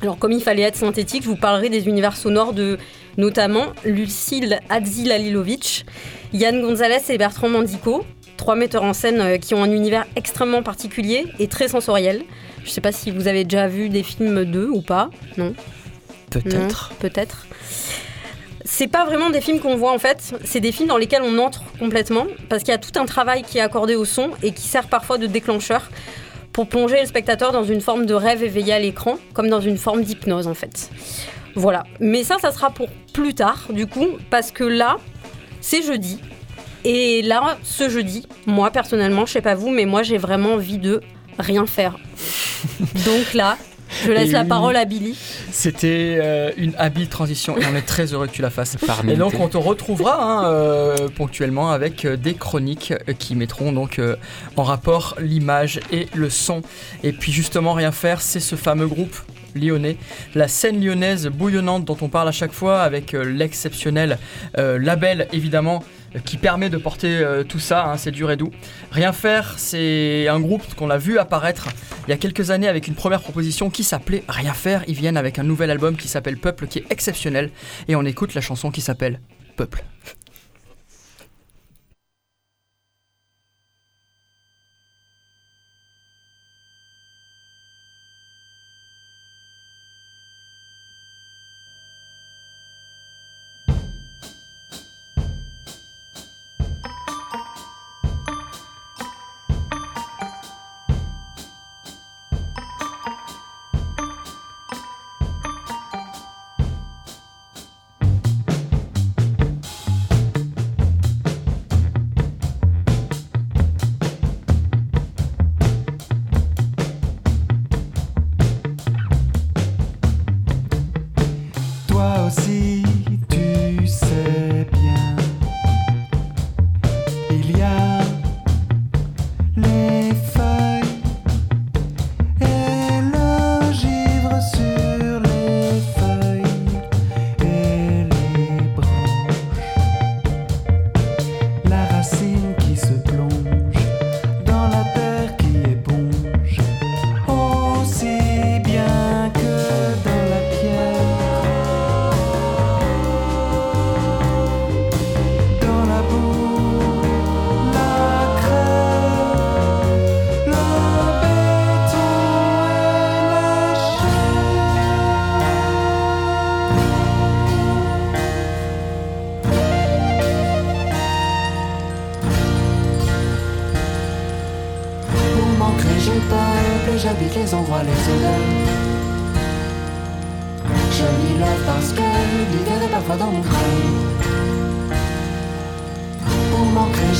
Alors 0.00 0.18
comme 0.18 0.32
il 0.32 0.42
fallait 0.42 0.62
être 0.62 0.76
synthétique, 0.76 1.22
je 1.22 1.28
vous 1.28 1.36
parlerai 1.36 1.68
des 1.68 1.86
univers 1.86 2.16
sonores 2.16 2.52
de 2.52 2.78
notamment 3.16 3.66
Lucille 3.84 4.58
Adzilalilovic, 4.68 5.86
Yann 6.32 6.60
Gonzalez 6.60 7.02
et 7.10 7.18
Bertrand 7.18 7.48
Mandico, 7.48 8.04
trois 8.42 8.56
metteurs 8.56 8.82
en 8.82 8.92
scène 8.92 9.20
euh, 9.20 9.38
qui 9.38 9.54
ont 9.54 9.62
un 9.62 9.70
univers 9.70 10.04
extrêmement 10.16 10.64
particulier 10.64 11.26
et 11.38 11.46
très 11.46 11.68
sensoriel. 11.68 12.24
Je 12.64 12.70
sais 12.70 12.80
pas 12.80 12.90
si 12.90 13.12
vous 13.12 13.28
avez 13.28 13.44
déjà 13.44 13.68
vu 13.68 13.88
des 13.88 14.02
films 14.02 14.44
d'eux 14.44 14.68
ou 14.68 14.82
pas. 14.82 15.10
Non 15.36 15.54
Peut-être. 16.28 16.92
Peut-être. 16.98 17.46
C'est 18.64 18.88
pas 18.88 19.04
vraiment 19.04 19.30
des 19.30 19.40
films 19.40 19.60
qu'on 19.60 19.76
voit 19.76 19.92
en 19.92 19.98
fait, 20.00 20.34
c'est 20.42 20.58
des 20.58 20.72
films 20.72 20.88
dans 20.88 20.96
lesquels 20.96 21.22
on 21.22 21.38
entre 21.38 21.62
complètement 21.78 22.26
parce 22.48 22.64
qu'il 22.64 22.72
y 22.72 22.74
a 22.74 22.78
tout 22.78 22.98
un 22.98 23.06
travail 23.06 23.44
qui 23.44 23.58
est 23.58 23.60
accordé 23.60 23.94
au 23.94 24.04
son 24.04 24.30
et 24.42 24.50
qui 24.50 24.66
sert 24.66 24.88
parfois 24.88 25.18
de 25.18 25.28
déclencheur 25.28 25.88
pour 26.52 26.66
plonger 26.66 27.00
le 27.00 27.06
spectateur 27.06 27.52
dans 27.52 27.62
une 27.62 27.80
forme 27.80 28.06
de 28.06 28.14
rêve 28.14 28.42
éveillé 28.42 28.72
à 28.72 28.80
l'écran, 28.80 29.18
comme 29.34 29.50
dans 29.50 29.60
une 29.60 29.78
forme 29.78 30.02
d'hypnose 30.02 30.48
en 30.48 30.54
fait. 30.54 30.90
Voilà. 31.54 31.84
Mais 32.00 32.24
ça, 32.24 32.38
ça 32.40 32.50
sera 32.50 32.70
pour 32.70 32.88
plus 33.12 33.34
tard 33.34 33.68
du 33.70 33.86
coup, 33.86 34.08
parce 34.30 34.50
que 34.50 34.64
là, 34.64 34.96
c'est 35.60 35.82
jeudi. 35.82 36.18
Et 36.84 37.22
là, 37.22 37.58
ce 37.62 37.88
jeudi, 37.88 38.26
moi 38.46 38.70
personnellement, 38.70 39.26
je 39.26 39.32
sais 39.32 39.40
pas 39.40 39.54
vous, 39.54 39.70
mais 39.70 39.86
moi 39.86 40.02
j'ai 40.02 40.18
vraiment 40.18 40.54
envie 40.54 40.78
de 40.78 41.00
rien 41.38 41.66
faire. 41.66 41.96
Donc 43.04 43.34
là, 43.34 43.56
je 44.04 44.10
laisse 44.10 44.30
Et 44.30 44.32
la 44.32 44.42
oui. 44.42 44.48
parole 44.48 44.76
à 44.76 44.84
Billy. 44.84 45.16
C'était 45.50 46.18
euh, 46.20 46.50
une 46.56 46.74
habile 46.78 47.08
transition 47.08 47.56
et 47.58 47.62
on 47.70 47.76
est 47.76 47.82
très 47.86 48.12
heureux 48.12 48.26
que 48.26 48.32
tu 48.32 48.42
la 48.42 48.50
fasses. 48.50 48.76
Et 49.08 49.16
donc 49.16 49.34
on 49.38 49.48
te 49.48 49.58
retrouvera 49.58 50.22
hein, 50.22 50.44
euh, 50.46 51.08
ponctuellement 51.14 51.70
avec 51.70 52.04
euh, 52.04 52.16
des 52.16 52.34
chroniques 52.34 52.94
qui 53.18 53.34
mettront 53.36 53.72
donc 53.72 53.98
euh, 53.98 54.16
en 54.56 54.62
rapport 54.62 55.14
l'image 55.20 55.80
et 55.92 56.08
le 56.14 56.30
son. 56.30 56.62
Et 57.02 57.12
puis 57.12 57.32
justement 57.32 57.74
rien 57.74 57.92
faire, 57.92 58.22
c'est 58.22 58.40
ce 58.40 58.56
fameux 58.56 58.86
groupe 58.86 59.16
lyonnais, 59.54 59.96
la 60.34 60.48
scène 60.48 60.82
lyonnaise 60.84 61.28
bouillonnante 61.28 61.84
dont 61.84 61.96
on 62.00 62.08
parle 62.08 62.28
à 62.28 62.32
chaque 62.32 62.52
fois 62.52 62.82
avec 62.82 63.14
euh, 63.14 63.24
l'exceptionnel 63.24 64.18
euh, 64.58 64.78
label 64.78 65.28
évidemment 65.32 65.84
euh, 66.14 66.18
qui 66.24 66.36
permet 66.36 66.70
de 66.70 66.76
porter 66.76 67.22
tout 67.48 67.58
ça, 67.58 67.86
hein, 67.86 67.96
c'est 67.96 68.10
dur 68.10 68.30
et 68.30 68.36
doux. 68.36 68.50
Rien 68.90 69.12
faire, 69.12 69.54
c'est 69.58 70.28
un 70.28 70.40
groupe 70.40 70.74
qu'on 70.74 70.90
a 70.90 70.98
vu 70.98 71.18
apparaître 71.18 71.68
il 72.06 72.10
y 72.10 72.14
a 72.14 72.16
quelques 72.16 72.50
années 72.50 72.68
avec 72.68 72.88
une 72.88 72.94
première 72.94 73.20
proposition 73.20 73.70
qui 73.70 73.84
s'appelait 73.84 74.24
Rien 74.28 74.54
faire. 74.54 74.82
Ils 74.88 74.94
viennent 74.94 75.16
avec 75.16 75.38
un 75.38 75.44
nouvel 75.44 75.70
album 75.70 75.96
qui 75.96 76.08
s'appelle 76.08 76.36
Peuple 76.36 76.66
qui 76.66 76.80
est 76.80 76.86
exceptionnel 76.90 77.50
et 77.88 77.96
on 77.96 78.04
écoute 78.04 78.34
la 78.34 78.40
chanson 78.40 78.70
qui 78.70 78.80
s'appelle 78.80 79.20
Peuple. 79.56 79.84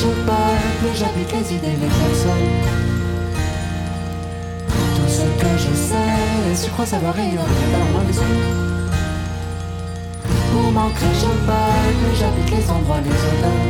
je 0.03 0.09
parle, 0.27 0.65
plus 0.79 0.95
j'applique 0.99 1.31
les 1.31 1.55
idées, 1.55 1.77
les 1.81 1.93
personnes. 2.01 2.51
Tout 4.95 5.09
ce 5.17 5.25
que 5.39 5.51
je 5.63 5.73
sais, 5.87 6.55
si 6.55 6.65
je 6.67 6.71
crois 6.71 6.85
savoir 6.85 7.17
ignorer, 7.17 7.63
alors 7.73 7.89
moi 7.93 8.01
les 8.07 8.17
autres. 8.17 8.63
Pour 10.51 10.71
m'ancrer, 10.71 11.13
je 11.23 11.31
parle, 11.47 11.93
plus 12.01 12.15
j'habite 12.19 12.49
les 12.51 12.69
endroits, 12.69 13.01
les 13.07 13.19
odeurs. 13.31 13.65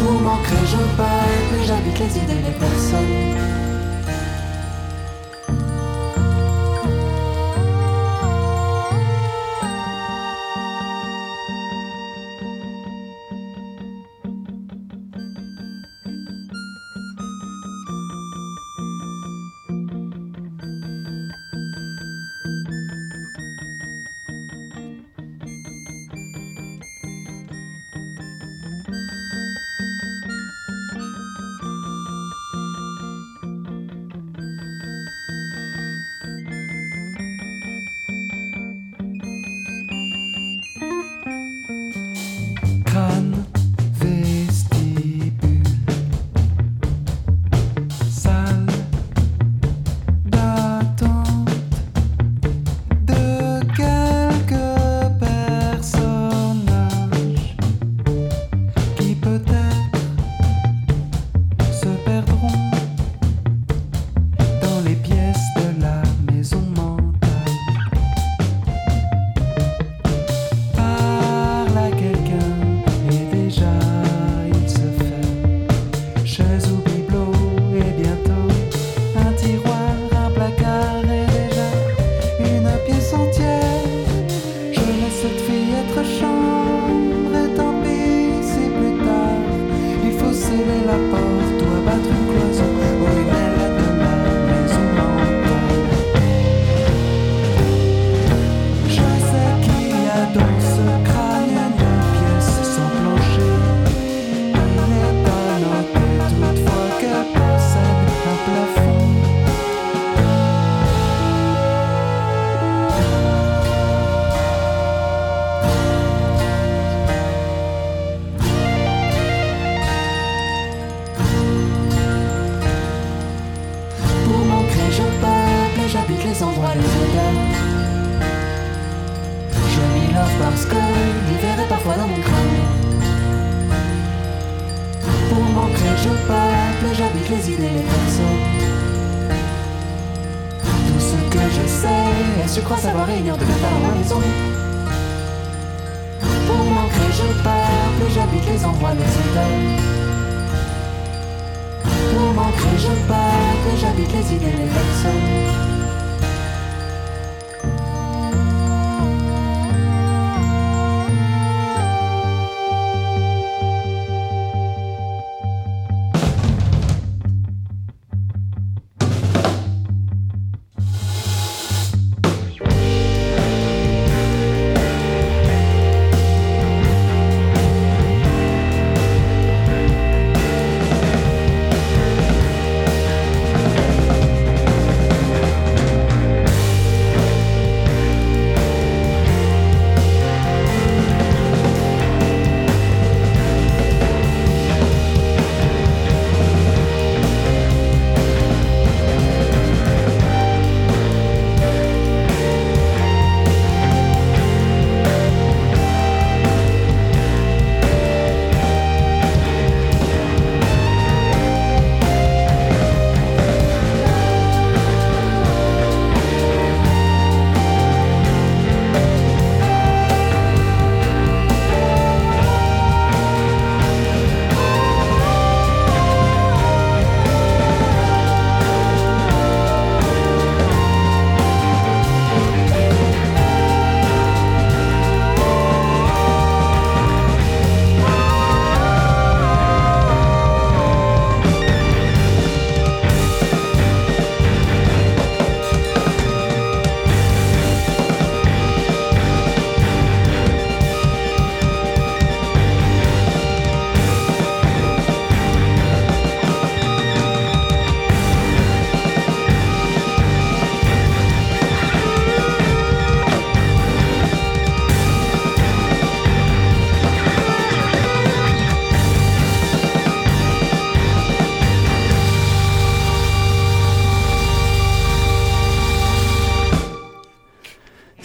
Pour 0.00 0.20
m'ancrer, 0.20 0.64
je 0.74 0.82
parle, 0.96 1.38
plus 1.50 1.64
j'habite 1.66 1.98
les 1.98 2.12
idées, 2.22 2.42
les 2.46 2.56
personnes. 2.64 3.57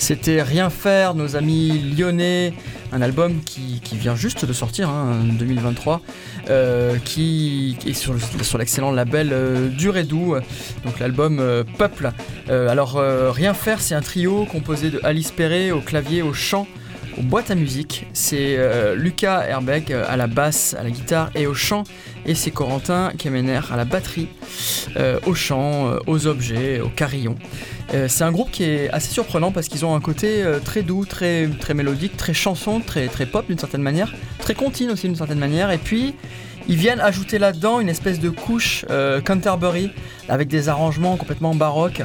C'était 0.03 0.41
Rien 0.41 0.69
faire, 0.69 1.15
nos 1.15 1.37
amis 1.37 1.79
lyonnais, 1.97 2.51
un 2.91 3.01
album 3.01 3.39
qui, 3.41 3.79
vient 3.93 4.17
juste 4.17 4.43
de 4.43 4.51
sortir 4.51 4.89
hein, 4.89 5.21
en 5.21 5.33
2023, 5.35 6.01
euh, 6.49 6.97
qui 7.05 7.77
est 7.87 7.93
sur, 7.93 8.11
le- 8.11 8.19
sur 8.43 8.57
l'excellent 8.57 8.91
label 8.91 9.29
euh, 9.31 9.69
Dur 9.69 9.95
et 9.95 10.03
Doux, 10.03 10.35
donc 10.83 10.99
l'album 10.99 11.39
euh, 11.39 11.63
Peuple. 11.77 12.11
Euh, 12.49 12.67
alors 12.67 13.01
Rien 13.33 13.53
faire, 13.53 13.79
c'est 13.79 13.95
un 13.95 14.01
trio 14.01 14.43
composé 14.43 14.89
de 14.89 14.99
Alice 15.03 15.31
Perret 15.31 15.71
au 15.71 15.79
clavier, 15.79 16.21
au 16.21 16.33
chant, 16.33 16.67
aux 17.17 17.21
boîtes 17.23 17.49
à 17.49 17.55
musique. 17.55 18.05
C'est 18.11 18.57
Lucas 18.97 19.45
Herbeck 19.47 19.89
à 19.91 20.17
la 20.17 20.27
basse, 20.27 20.75
à 20.77 20.83
la 20.83 20.89
guitare 20.89 21.29
et 21.33 21.47
au 21.47 21.53
chant, 21.53 21.83
et 22.25 22.35
c'est 22.35 22.51
Corentin 22.51 23.13
Kemener 23.17 23.61
à 23.71 23.77
la 23.77 23.85
batterie, 23.85 24.27
au 25.25 25.33
chant, 25.33 25.93
aux 26.07 26.27
objets, 26.27 26.81
au 26.81 26.89
carillon. 26.89 27.37
Euh, 27.93 28.07
c'est 28.07 28.23
un 28.23 28.31
groupe 28.31 28.49
qui 28.51 28.63
est 28.63 28.89
assez 28.89 29.11
surprenant 29.11 29.51
parce 29.51 29.67
qu'ils 29.67 29.85
ont 29.85 29.95
un 29.95 29.99
côté 29.99 30.43
euh, 30.43 30.59
très 30.59 30.81
doux, 30.81 31.05
très, 31.05 31.47
mélodique, 31.73 32.17
très 32.17 32.33
chanson, 32.33 32.79
très, 32.79 33.07
pop 33.25 33.45
d'une 33.47 33.57
certaine 33.57 33.81
manière, 33.81 34.13
très 34.39 34.55
contine 34.55 34.91
aussi 34.91 35.07
d'une 35.07 35.15
certaine 35.15 35.39
manière, 35.39 35.71
et 35.71 35.77
puis 35.77 36.15
ils 36.69 36.77
viennent 36.77 37.01
ajouter 37.01 37.39
là-dedans 37.39 37.81
une 37.81 37.89
espèce 37.89 38.21
de 38.21 38.29
couche 38.29 38.85
euh, 38.89 39.19
Canterbury 39.19 39.91
avec 40.29 40.47
des 40.47 40.69
arrangements 40.69 41.17
complètement 41.17 41.53
baroques, 41.53 42.01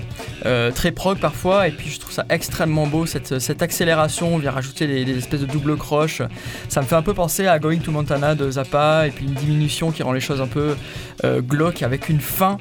très 0.75 0.91
prog 0.91 1.19
parfois, 1.19 1.69
et 1.69 1.71
puis 1.71 1.89
je 1.89 2.01
trouve 2.01 2.13
ça 2.13 2.27
extrêmement 2.29 2.89
beau 2.89 3.07
cette, 3.07 3.63
accélération, 3.63 4.35
on 4.35 4.39
vient 4.39 4.51
rajouter 4.51 5.05
des, 5.05 5.17
espèces 5.17 5.43
de 5.43 5.47
double 5.47 5.77
croches, 5.77 6.23
ça 6.69 6.81
me 6.81 6.87
fait 6.87 6.97
un 6.97 7.03
peu 7.03 7.15
penser 7.15 7.47
à 7.47 7.61
Going 7.61 7.79
to 7.79 7.93
Montana 7.93 8.35
de 8.35 8.51
Zappa, 8.51 9.07
et 9.07 9.11
puis 9.11 9.27
une 9.27 9.35
diminution 9.35 9.93
qui 9.93 10.03
rend 10.03 10.13
les 10.13 10.21
choses 10.21 10.41
un 10.41 10.49
peu 10.49 10.75
glauques 11.23 11.85
avec 11.85 12.09
une 12.09 12.21
fin 12.21 12.59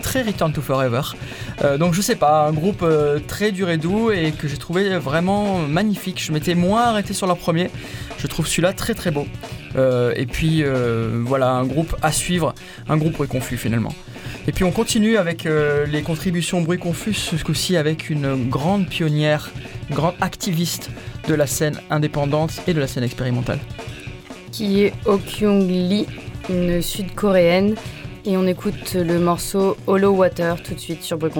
très 0.00 0.22
Return 0.22 0.52
to 0.52 0.60
Forever. 0.60 1.02
Euh, 1.62 1.78
donc 1.78 1.94
je 1.94 2.00
sais 2.00 2.16
pas, 2.16 2.46
un 2.46 2.52
groupe 2.52 2.82
euh, 2.82 3.18
très 3.26 3.52
dur 3.52 3.70
et 3.70 3.76
doux 3.76 4.10
et 4.10 4.32
que 4.32 4.48
j'ai 4.48 4.56
trouvé 4.56 4.98
vraiment 4.98 5.58
magnifique. 5.58 6.22
Je 6.22 6.32
m'étais 6.32 6.54
moins 6.54 6.84
arrêté 6.84 7.12
sur 7.14 7.26
leur 7.26 7.36
premier. 7.36 7.70
Je 8.18 8.26
trouve 8.26 8.46
celui-là 8.46 8.72
très 8.72 8.94
très 8.94 9.10
beau. 9.10 9.26
Euh, 9.76 10.12
et 10.16 10.26
puis 10.26 10.64
voilà, 11.24 11.50
un 11.50 11.64
groupe 11.64 11.96
à 12.02 12.12
suivre, 12.12 12.54
un 12.88 12.96
groupe 12.96 13.12
bruit 13.12 13.28
confus 13.28 13.56
finalement. 13.56 13.94
Et 14.48 14.52
puis 14.52 14.64
on 14.64 14.72
continue 14.72 15.16
avec 15.16 15.44
les 15.44 16.02
contributions 16.02 16.62
bruit 16.62 16.78
confus, 16.78 17.14
ce 17.14 17.36
coup-ci 17.36 17.76
avec 17.76 18.10
une 18.10 18.48
grande 18.48 18.88
pionnière, 18.88 19.50
une 19.88 19.96
grande 19.96 20.14
activiste 20.20 20.90
de 21.28 21.34
la 21.34 21.46
scène 21.46 21.78
indépendante 21.90 22.62
et 22.66 22.74
de 22.74 22.80
la 22.80 22.86
scène 22.86 23.04
expérimentale. 23.04 23.60
qui 24.50 24.82
est 24.82 24.92
Oh 25.04 25.18
Kyung 25.18 25.68
Lee, 25.68 26.06
une 26.48 26.82
sud-coréenne. 26.82 27.76
Et 28.26 28.36
on 28.36 28.46
écoute 28.46 28.94
le 28.94 29.18
morceau 29.18 29.76
Hollow 29.86 30.12
Water 30.12 30.62
tout 30.62 30.74
de 30.74 30.78
suite 30.78 31.02
sur 31.02 31.16
Bruit. 31.16 31.32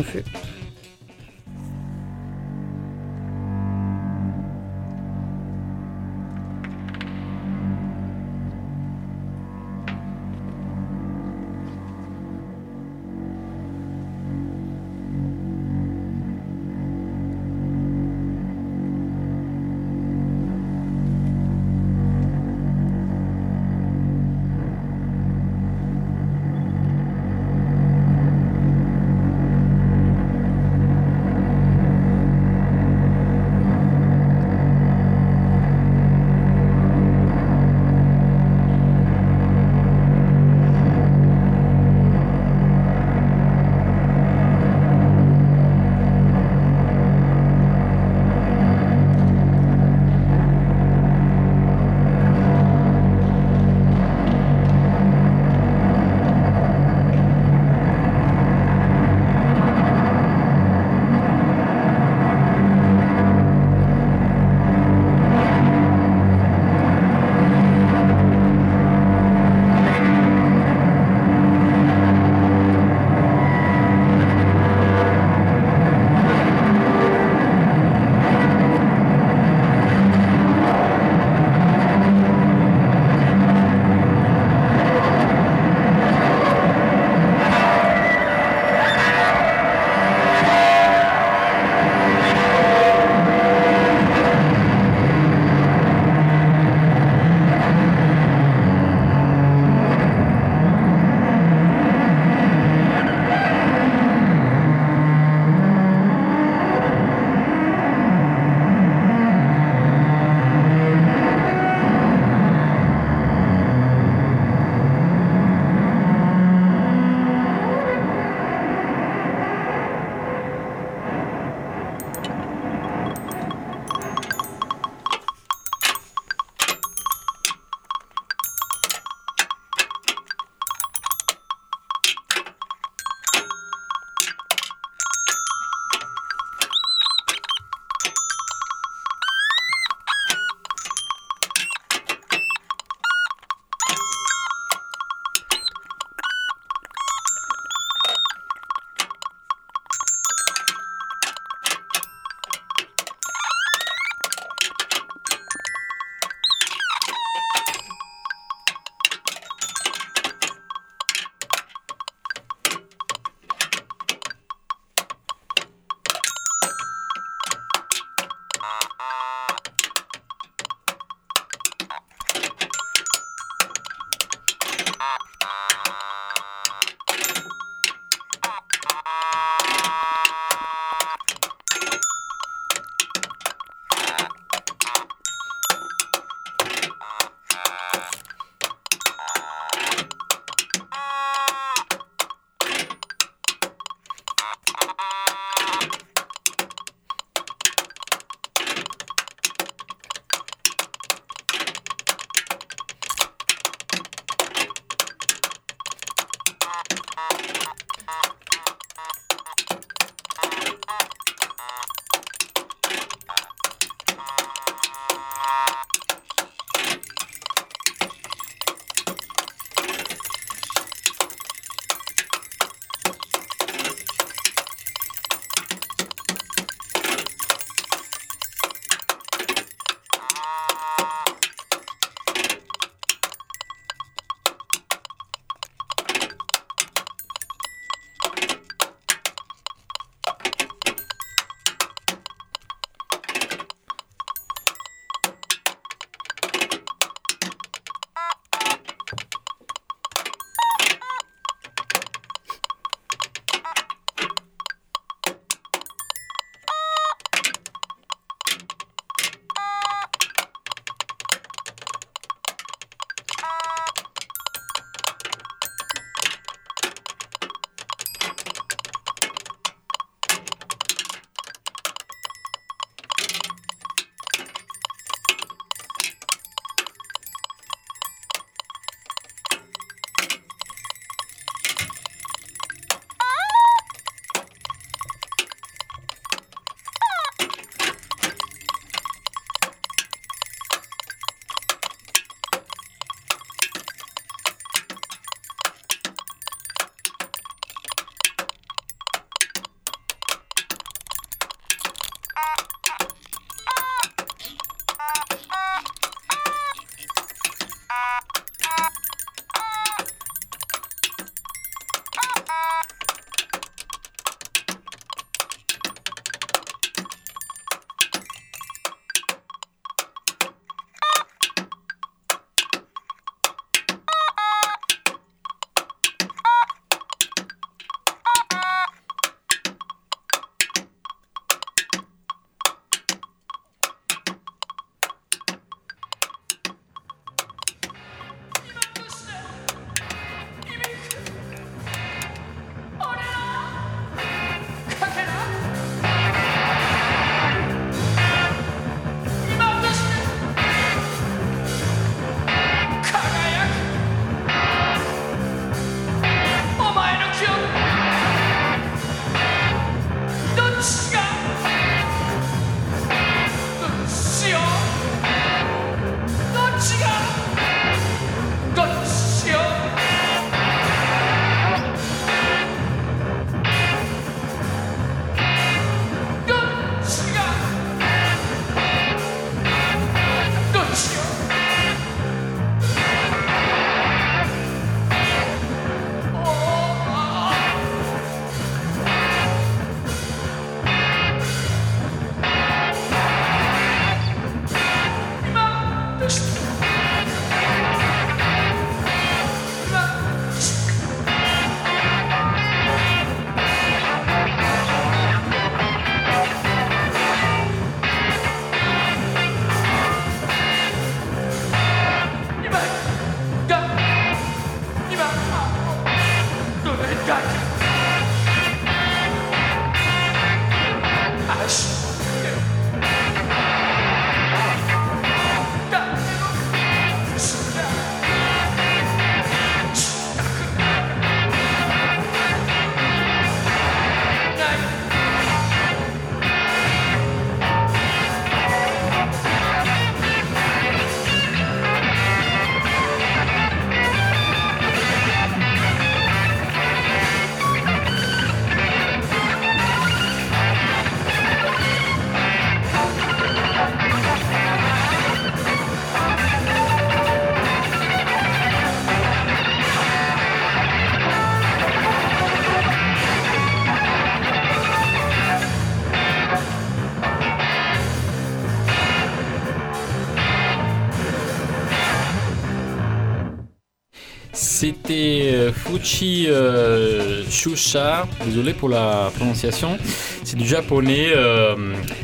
C'était 476.03 476.49
euh, 476.51 477.43
Shusha, 477.51 478.27
désolé 478.45 478.73
pour 478.73 478.89
la 478.89 479.31
prononciation. 479.37 479.99
C'est 480.45 480.57
du 480.57 480.67
japonais, 480.67 481.29
euh, 481.35 481.75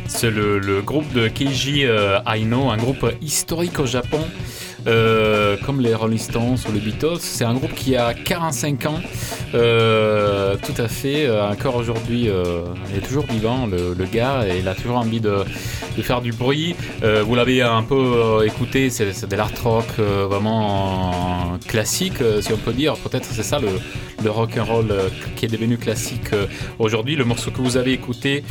c'est 0.06 0.30
le, 0.30 0.58
le 0.58 0.80
groupe 0.80 1.12
de 1.12 1.28
Keiji 1.28 1.84
euh, 1.84 2.18
Aino, 2.26 2.70
un 2.70 2.76
groupe 2.76 3.06
historique 3.20 3.78
au 3.78 3.86
Japon. 3.86 4.20
euh, 4.86 5.56
comme 5.66 5.80
les 5.80 5.94
Rolling 5.94 6.18
Stones 6.18 6.56
ou 6.68 6.72
les 6.72 6.78
Beatles, 6.80 7.18
c'est 7.18 7.44
un 7.44 7.54
groupe 7.54 7.74
qui 7.74 7.96
a 7.96 8.14
45 8.14 8.86
ans, 8.86 9.00
euh, 9.54 10.54
tout 10.64 10.80
à 10.80 10.86
fait. 10.88 11.28
encore 11.28 11.74
aujourd'hui, 11.76 12.28
il 12.90 12.96
est 12.98 13.00
toujours 13.06 13.26
vivant, 13.26 13.66
le, 13.66 13.94
le 13.98 14.04
gars, 14.04 14.44
et 14.48 14.60
il 14.60 14.68
a 14.68 14.74
toujours 14.76 14.98
envie 14.98 15.20
de, 15.20 15.38
de 15.96 16.02
faire 16.02 16.20
du 16.20 16.32
bruit. 16.32 16.74
Euh, 17.02 17.22
vous 17.22 17.34
l'avez 17.34 17.62
un 17.62 17.82
peu 17.82 17.94
euh, 17.94 18.42
écouté, 18.42 18.90
c'est 18.90 19.26
de 19.26 19.36
l'art 19.36 19.50
rock 19.62 19.86
euh, 19.98 20.26
vraiment 20.28 21.58
classique, 21.66 22.18
si 22.40 22.52
on 22.52 22.58
peut 22.58 22.72
dire. 22.72 22.94
Peut-être 22.96 23.24
c'est 23.24 23.42
ça 23.42 23.58
le, 23.58 23.70
rock 24.30 24.58
and 24.58 24.64
roll 24.64 24.94
qui 25.36 25.46
est 25.46 25.48
devenu 25.48 25.78
classique 25.78 26.30
aujourd'hui. 26.78 27.16
Le 27.16 27.24
morceau 27.24 27.50
que 27.50 27.60
vous 27.60 27.76
avez 27.76 27.92
écouté, 27.92 28.44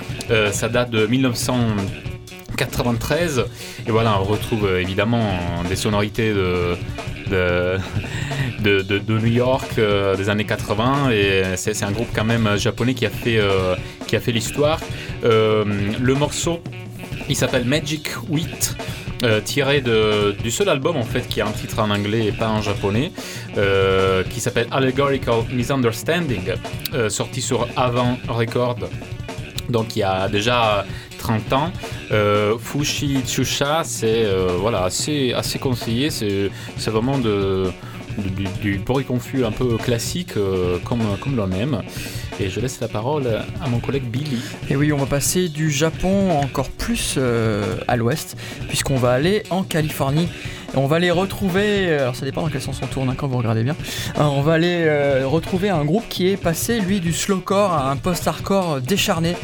ça 0.51 0.67
date 0.69 0.89
de 0.89 1.05
1993. 1.05 3.45
Et 3.85 3.91
voilà, 3.91 4.19
on 4.21 4.23
retrouve 4.23 4.69
évidemment 4.79 5.37
des 5.67 5.75
sonorités 5.75 6.33
de, 6.33 6.77
New 9.09 9.25
York 9.25 9.81
des 10.17 10.29
années 10.29 10.45
80. 10.45 11.09
Et 11.11 11.43
c'est 11.57 11.83
un 11.83 11.91
groupe 11.91 12.07
quand 12.15 12.23
même 12.23 12.57
japonais 12.57 12.93
qui 12.93 13.05
a 13.05 13.09
fait, 13.09 13.41
l'histoire. 14.31 14.79
Le 15.23 16.13
morceau, 16.13 16.61
il 17.30 17.36
s'appelle 17.36 17.65
Magic 17.65 18.11
Wheat. 18.30 18.76
euh, 19.23 19.39
tiré 19.39 19.80
de, 19.82 20.36
du 20.43 20.51
seul 20.51 20.67
album 20.67 20.97
en 20.97 21.03
fait 21.03 21.28
qui 21.28 21.39
a 21.39 21.47
un 21.47 21.51
titre 21.51 21.80
en 21.80 21.89
anglais 21.89 22.26
et 22.26 22.32
pas 22.34 22.49
en 22.49 22.61
japonais 22.61 23.13
euh, 23.57 24.23
qui 24.23 24.41
s'appelle 24.41 24.67
Allegorical 24.71 25.43
Misunderstanding 25.51 26.51
euh, 26.93 27.09
sorti 27.09 27.41
sur 27.41 27.65
Avant 27.78 28.17
Record. 28.28 28.78
Donc 29.69 29.95
il 29.95 29.99
y 29.99 30.03
a 30.03 30.28
déjà 30.28 30.86
30 31.17 31.53
ans. 31.53 31.71
Fushi 32.59 33.21
Tsusha 33.26 33.84
c'est 33.84 34.26
voilà 34.59 34.84
assez, 34.84 35.34
assez 35.34 35.57
conseillé. 35.57 36.09
C'est 36.11 36.51
vraiment 36.91 37.17
de, 37.17 37.71
du, 38.17 38.43
du 38.61 38.78
bruit 38.78 39.05
confus 39.05 39.43
un 39.43 39.51
peu 39.51 39.78
classique 39.78 40.34
comme, 40.84 41.01
comme 41.19 41.36
l'on 41.36 41.51
aime 41.51 41.82
et 42.39 42.49
je 42.49 42.59
laisse 42.59 42.79
la 42.79 42.88
parole 42.88 43.27
à 43.61 43.67
mon 43.67 43.79
collègue 43.79 44.03
Billy 44.03 44.39
Et 44.69 44.75
oui, 44.75 44.91
on 44.91 44.97
va 44.97 45.05
passer 45.05 45.49
du 45.49 45.71
Japon 45.71 46.31
encore 46.31 46.69
plus 46.69 47.15
euh, 47.17 47.77
à 47.88 47.95
l'ouest, 47.95 48.38
puisqu'on 48.67 48.97
va 48.97 49.11
aller 49.11 49.43
en 49.49 49.63
Californie. 49.63 50.27
Et 50.73 50.77
on 50.77 50.88
va 50.88 50.97
aller 50.97 51.11
retrouver, 51.11 51.88
euh, 51.88 52.01
alors 52.01 52.15
ça 52.15 52.25
dépend 52.25 52.41
dans 52.41 52.49
quel 52.49 52.61
sens 52.61 52.79
on 52.83 52.88
tourne 52.88 53.09
hein, 53.09 53.15
quand 53.15 53.27
vous 53.27 53.38
regardez 53.38 53.63
bien, 53.63 53.75
Hein, 54.17 54.29
on 54.33 54.41
va 54.41 54.53
aller 54.53 54.83
euh, 54.86 55.27
retrouver 55.27 55.69
un 55.69 55.83
groupe 55.86 56.05
qui 56.09 56.27
est 56.27 56.38
passé, 56.38 56.79
lui, 56.79 56.99
du 56.99 57.13
slowcore 57.13 57.73
à 57.73 57.91
un 57.91 57.95
post-hardcore 57.95 58.81
décharné. 58.81 59.36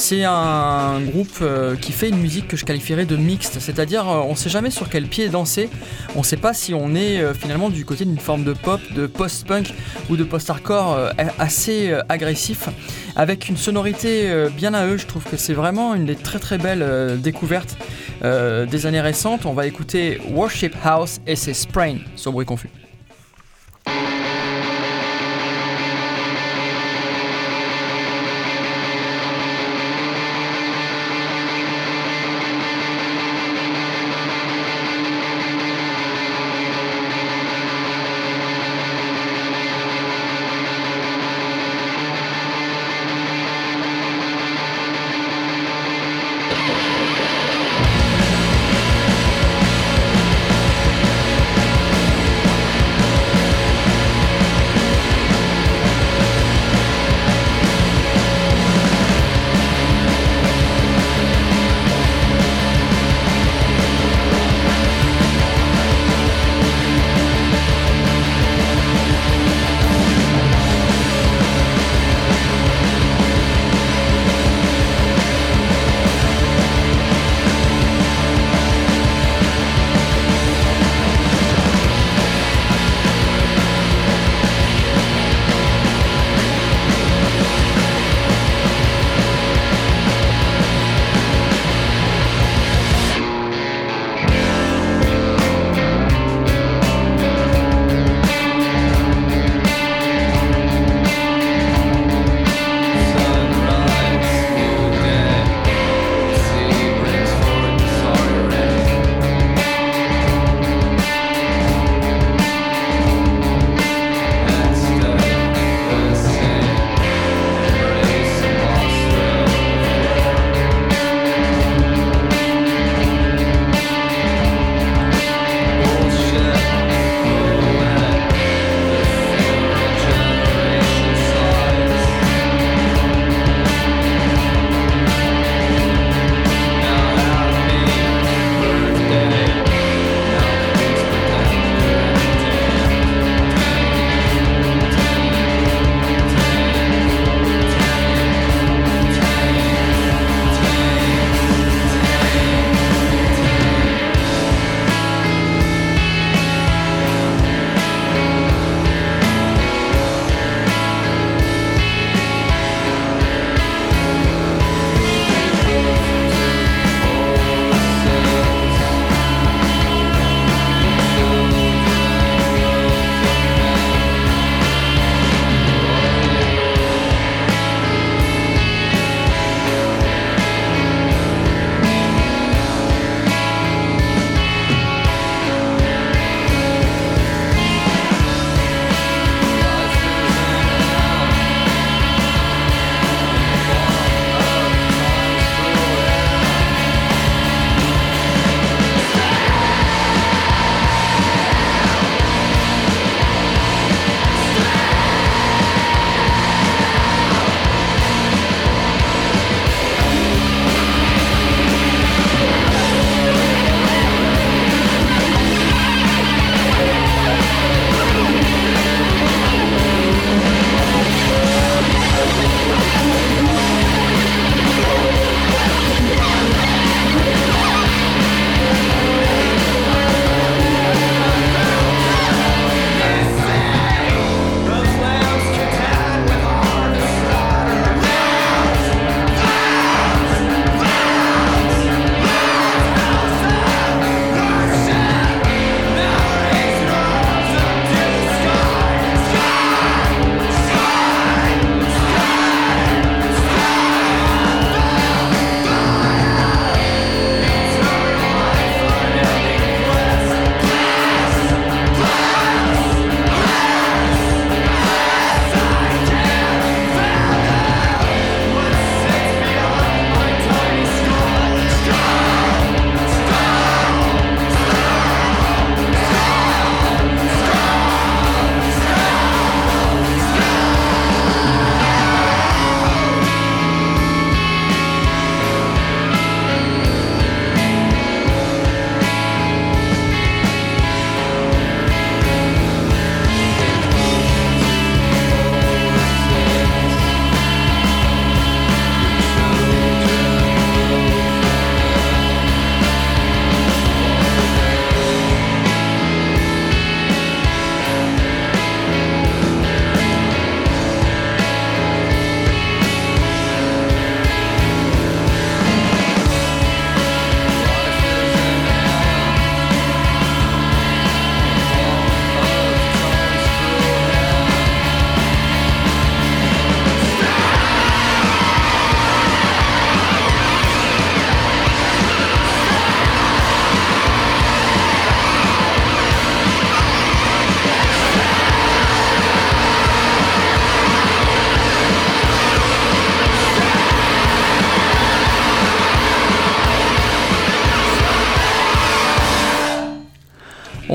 C'est 0.00 0.22
un 0.22 1.00
groupe 1.00 1.38
euh, 1.42 1.74
qui 1.74 1.90
fait 1.90 2.08
une 2.08 2.18
musique 2.18 2.46
que 2.46 2.56
je 2.56 2.64
qualifierais 2.64 3.04
de 3.04 3.16
mixte, 3.16 3.58
c'est-à-dire 3.58 4.08
euh, 4.08 4.20
on 4.20 4.36
sait 4.36 4.48
jamais 4.48 4.70
sur 4.70 4.88
quel 4.88 5.08
pied 5.08 5.28
danser, 5.28 5.68
on 6.14 6.22
sait 6.22 6.36
pas 6.36 6.54
si 6.54 6.72
on 6.72 6.94
est 6.94 7.20
euh, 7.20 7.34
finalement 7.34 7.68
du 7.68 7.84
côté 7.84 8.04
d'une 8.04 8.18
forme 8.18 8.44
de 8.44 8.52
pop, 8.52 8.80
de 8.94 9.08
post-punk 9.08 9.74
ou 10.08 10.16
de 10.16 10.22
post-hardcore 10.22 10.96
assez 11.38 11.92
agressif, 12.08 12.68
avec 13.16 13.48
une 13.48 13.56
sonorité 13.56 14.48
bien 14.56 14.72
à 14.72 14.86
eux, 14.86 14.98
je 14.98 15.06
trouve 15.06 15.24
que 15.24 15.36
c'est 15.36 15.52
vraiment 15.52 15.94
une 15.94 16.06
des 16.06 16.16
très 16.16 16.38
très 16.38 16.58
belles 16.58 17.20
découvertes 17.20 17.76
des 18.22 18.86
années 18.86 19.00
récentes. 19.00 19.46
On 19.46 19.52
va 19.52 19.66
écouter 19.66 20.20
Worship 20.30 20.74
House 20.84 21.20
et 21.26 21.36
c'est 21.36 21.54
Sprain 21.54 21.96
sur 22.14 22.32
bruit 22.32 22.46
confus. 22.46 22.70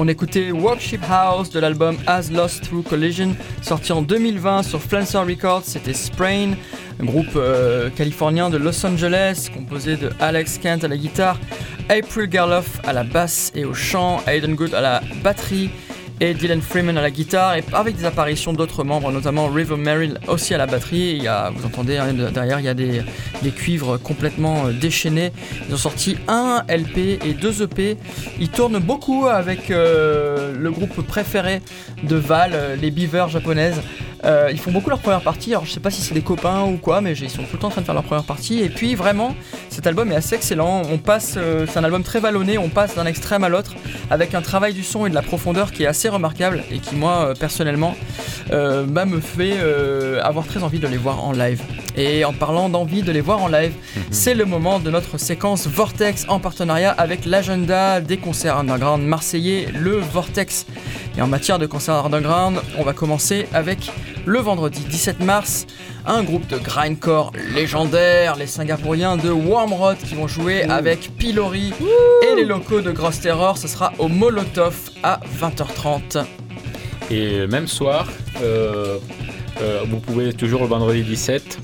On 0.05 0.07
écoutait 0.09 0.51
Worship 0.51 0.99
House 1.09 1.49
de 1.49 1.61
l'album 1.61 1.95
As 2.07 2.29
Lost 2.29 2.65
Through 2.65 2.83
Collision, 2.83 3.37
sorti 3.61 3.93
en 3.93 4.01
2020 4.01 4.63
sur 4.63 4.81
Flancer 4.81 5.19
Records. 5.19 5.61
C'était 5.63 5.93
Sprain, 5.93 6.55
un 6.99 7.05
groupe 7.05 7.37
euh, 7.37 7.89
californien 7.89 8.49
de 8.49 8.57
Los 8.57 8.85
Angeles, 8.85 9.49
composé 9.53 9.95
de 9.95 10.09
Alex 10.19 10.57
Kent 10.57 10.83
à 10.83 10.89
la 10.89 10.97
guitare, 10.97 11.39
April 11.87 12.29
Gerloff 12.29 12.81
à 12.83 12.91
la 12.91 13.05
basse 13.05 13.53
et 13.55 13.63
au 13.63 13.73
chant, 13.73 14.21
Aiden 14.27 14.55
Good 14.55 14.73
à 14.73 14.81
la 14.81 15.01
batterie 15.23 15.69
et 16.23 16.33
Dylan 16.33 16.61
Freeman 16.61 16.97
à 16.97 17.01
la 17.01 17.11
guitare, 17.11 17.57
et 17.57 17.63
avec 17.73 17.97
des 17.97 18.05
apparitions 18.05 18.53
d'autres 18.53 18.85
membres, 18.85 19.11
notamment 19.11 19.47
River 19.47 19.75
Merrill 19.75 20.19
aussi 20.29 20.53
à 20.53 20.57
la 20.57 20.65
batterie. 20.65 21.27
Vous 21.53 21.65
entendez 21.65 21.97
hein, 21.97 22.13
de- 22.13 22.29
derrière, 22.29 22.61
il 22.61 22.65
y 22.65 22.69
a 22.69 22.73
des, 22.73 23.03
cuivres 23.53 23.99
complètement 24.01 24.67
euh, 24.67 24.71
déchaînés. 24.71 25.33
Ils 25.67 25.75
ont 25.75 25.77
sorti 25.77 26.15
un 26.29 26.63
LP 26.69 27.19
et 27.25 27.33
deux 27.33 27.61
EP. 27.61 27.97
Ils 28.39 28.47
tournent 28.47 28.79
beaucoup 28.79 29.27
avec 29.27 29.69
euh, 29.69 30.53
le 30.57 30.71
groupe 30.71 31.05
préféré 31.05 31.61
de 32.03 32.15
Val, 32.15 32.51
euh, 32.53 32.77
les 32.77 32.89
Beavers 32.89 33.27
japonaises. 33.27 33.81
Ils 34.49 34.57
font 34.57 34.71
beaucoup 34.71 34.89
leur 34.89 34.99
première 34.99 35.19
partie, 35.19 35.51
alors 35.51 35.65
je 35.65 35.73
sais 35.73 35.81
pas 35.81 35.91
si 35.91 36.01
c'est 36.01 36.13
des 36.13 36.21
copains 36.21 36.63
ou 36.63 36.77
quoi, 36.77 37.01
mais 37.01 37.11
ils 37.11 37.29
sont 37.29 37.43
tout 37.43 37.55
le 37.55 37.59
temps 37.59 37.67
en 37.67 37.71
train 37.71 37.81
de 37.81 37.85
faire 37.85 37.93
leur 37.93 38.05
première 38.05 38.23
partie. 38.23 38.61
Et 38.61 38.69
puis 38.69 38.95
vraiment, 38.95 39.35
cet 39.73 39.87
album 39.87 40.11
est 40.11 40.15
assez 40.15 40.35
excellent. 40.35 40.83
On 40.91 40.99
passe, 40.99 41.33
euh, 41.35 41.65
c'est 41.67 41.79
un 41.79 41.83
album 41.83 42.03
très 42.03 42.19
vallonné, 42.19 42.59
on 42.59 42.69
passe 42.69 42.93
d'un 42.95 43.07
extrême 43.07 43.43
à 43.43 43.49
l'autre 43.49 43.73
avec 44.11 44.35
un 44.35 44.41
travail 44.41 44.73
du 44.73 44.83
son 44.83 45.07
et 45.07 45.09
de 45.09 45.15
la 45.15 45.23
profondeur 45.23 45.71
qui 45.71 45.83
est 45.83 45.87
assez 45.87 46.09
remarquable 46.09 46.63
et 46.69 46.77
qui 46.77 46.95
moi 46.95 47.29
euh, 47.29 47.33
personnellement 47.33 47.95
euh, 48.51 48.85
bah, 48.87 49.05
me 49.05 49.19
fait 49.19 49.53
avoir 50.21 50.45
très 50.45 50.61
envie 50.61 50.79
de 50.79 50.87
les 50.87 50.97
voir 50.97 51.23
en 51.23 51.31
live. 51.31 51.61
Et 51.97 52.23
en 52.23 52.33
parlant 52.33 52.69
d'envie 52.69 53.01
de 53.01 53.11
les 53.11 53.21
voir 53.21 53.41
en 53.41 53.47
live, 53.47 53.73
c'est 54.11 54.35
le 54.35 54.45
moment 54.45 54.79
de 54.79 54.91
notre 54.91 55.17
séquence 55.17 55.67
Vortex 55.67 56.25
en 56.27 56.39
partenariat 56.39 56.91
avec 56.91 57.25
l'agenda 57.25 57.99
des 57.99 58.17
concerts 58.17 58.57
underground 58.57 59.03
marseillais, 59.03 59.67
le 59.73 59.97
Vortex. 59.97 60.65
Et 61.17 61.21
en 61.21 61.27
matière 61.27 61.59
de 61.59 61.65
concerts 61.67 62.05
underground, 62.05 62.59
on 62.77 62.83
va 62.83 62.93
commencer 62.93 63.47
avec 63.53 63.91
le 64.25 64.39
vendredi 64.39 64.79
17 64.79 65.19
mars, 65.23 65.67
un 66.05 66.23
groupe 66.23 66.47
de 66.47 66.57
grindcore 66.57 67.31
légendaire, 67.53 68.35
les 68.35 68.47
Singapouriens 68.47 69.17
de 69.17 69.29
Wormrot 69.29 69.95
qui 69.95 70.15
vont 70.15 70.27
jouer 70.27 70.63
avec 70.63 71.11
Pilori 71.17 71.73
et 72.23 72.35
les 72.35 72.45
locaux 72.45 72.81
de 72.81 72.91
Grosse 72.91 73.19
Terror. 73.19 73.57
Ce 73.57 73.67
sera 73.67 73.93
au 73.99 74.07
Molotov 74.07 74.75
à 75.03 75.19
20h30. 75.39 76.23
Et 77.11 77.45
même 77.47 77.67
soir, 77.67 78.07
euh, 78.41 78.97
euh, 79.61 79.81
vous 79.87 79.99
pouvez 79.99 80.33
toujours 80.33 80.61
le 80.61 80.67
vendredi 80.67 81.03
17 81.03 81.59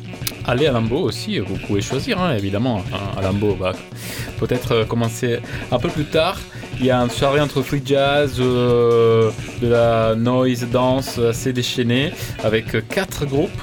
aller 0.46 0.68
à 0.68 0.72
Lambeau 0.72 1.00
aussi. 1.00 1.40
Vous 1.40 1.58
pouvez 1.58 1.82
choisir, 1.82 2.22
hein, 2.22 2.36
évidemment. 2.36 2.84
hein, 2.94 3.18
à 3.18 3.22
Lambeau, 3.22 3.56
va 3.56 3.74
peut-être 4.40 4.72
euh, 4.74 4.86
commencer 4.86 5.40
un 5.72 5.80
peu 5.80 5.90
plus 5.90 6.06
tard. 6.06 6.38
Il 6.80 6.86
y 6.86 6.92
a 6.92 6.98
une 6.98 7.10
soirée 7.10 7.42
entre 7.42 7.62
free 7.62 7.82
jazz, 7.84 8.38
euh, 8.40 9.32
de 9.62 9.68
la 9.68 10.16
noise 10.16 10.66
dance 10.72 11.18
assez 11.20 11.52
déchaînée, 11.52 12.14
avec 12.44 12.74
euh, 12.74 12.82
quatre 12.82 13.26
groupes, 13.26 13.62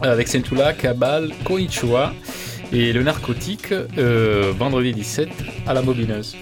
avec 0.00 0.28
Sentula, 0.28 0.72
Cabal, 0.72 1.30
Koichua 1.44 2.12
et 2.72 2.92
le 2.92 3.02
narcotique, 3.02 3.72
euh, 3.72 4.52
vendredi 4.56 4.92
17 4.92 5.28
à 5.66 5.74
la 5.74 5.82
Bobineuse. 5.82 6.36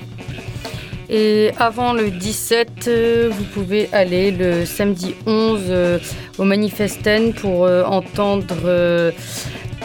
Et 1.11 1.53
avant 1.59 1.95
le 1.95 2.11
17, 2.11 2.69
euh, 2.87 3.31
vous 3.33 3.45
pouvez 3.45 3.89
aller 3.93 4.31
le 4.31 4.67
samedi 4.67 5.15
11 5.27 5.61
euh, 5.69 5.99
au 6.37 6.45
Manifesten 6.45 7.33
pour 7.33 7.63
entendre 7.63 9.13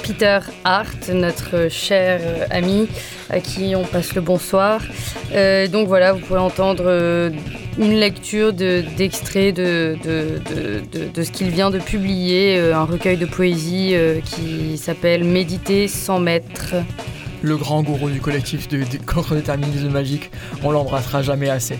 Peter 0.03 0.39
Hart, 0.65 1.09
notre 1.13 1.69
cher 1.69 2.19
euh, 2.21 2.45
ami 2.51 2.87
à 3.29 3.39
qui 3.39 3.73
on 3.75 3.83
passe 3.83 4.13
le 4.15 4.21
bonsoir. 4.21 4.81
Euh, 5.33 5.67
donc 5.67 5.87
voilà, 5.87 6.11
vous 6.13 6.19
pouvez 6.19 6.39
entendre 6.39 6.83
euh, 6.85 7.29
une 7.79 7.93
lecture 7.93 8.51
de- 8.53 8.83
d'extraits 8.97 9.55
de, 9.55 9.95
ce 11.15 11.31
qu'il 11.31 11.49
vient 11.49 11.69
de 11.71 11.79
publier, 11.79 12.59
un 12.59 12.83
recueil 12.83 13.17
de 13.17 13.25
poésie 13.25 13.95
qui 14.25 14.77
s'appelle 14.77 15.23
Méditer 15.23 15.87
sans 15.87 16.19
maître. 16.19 16.75
Le 17.41 17.57
grand 17.57 17.81
gourou 17.81 18.09
du 18.09 18.19
collectif 18.21 18.67
de, 18.67 18.79
de 18.79 18.97
contre-déterminisme 19.05 19.89
magique, 19.89 20.29
on 20.63 20.71
l'embrassera 20.71 21.21
jamais 21.23 21.49
assez. 21.49 21.77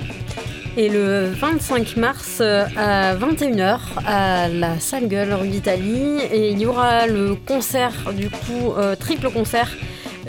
Et 0.76 0.90
le 0.90 1.26
25 1.30 1.98
mars 1.98 2.40
euh, 2.42 2.66
à 2.76 3.16
21h 3.16 3.78
à 4.08 4.48
la 4.48 4.80
salle 4.80 5.08
Gueule 5.08 5.34
rue 5.34 5.48
d'Italie. 5.50 6.20
Et 6.32 6.50
il 6.50 6.60
y 6.60 6.66
aura 6.66 7.06
le 7.06 7.36
concert, 7.36 8.12
du 8.14 8.30
coup, 8.30 8.74
euh, 8.78 8.96
triple 8.96 9.30
concert. 9.30 9.70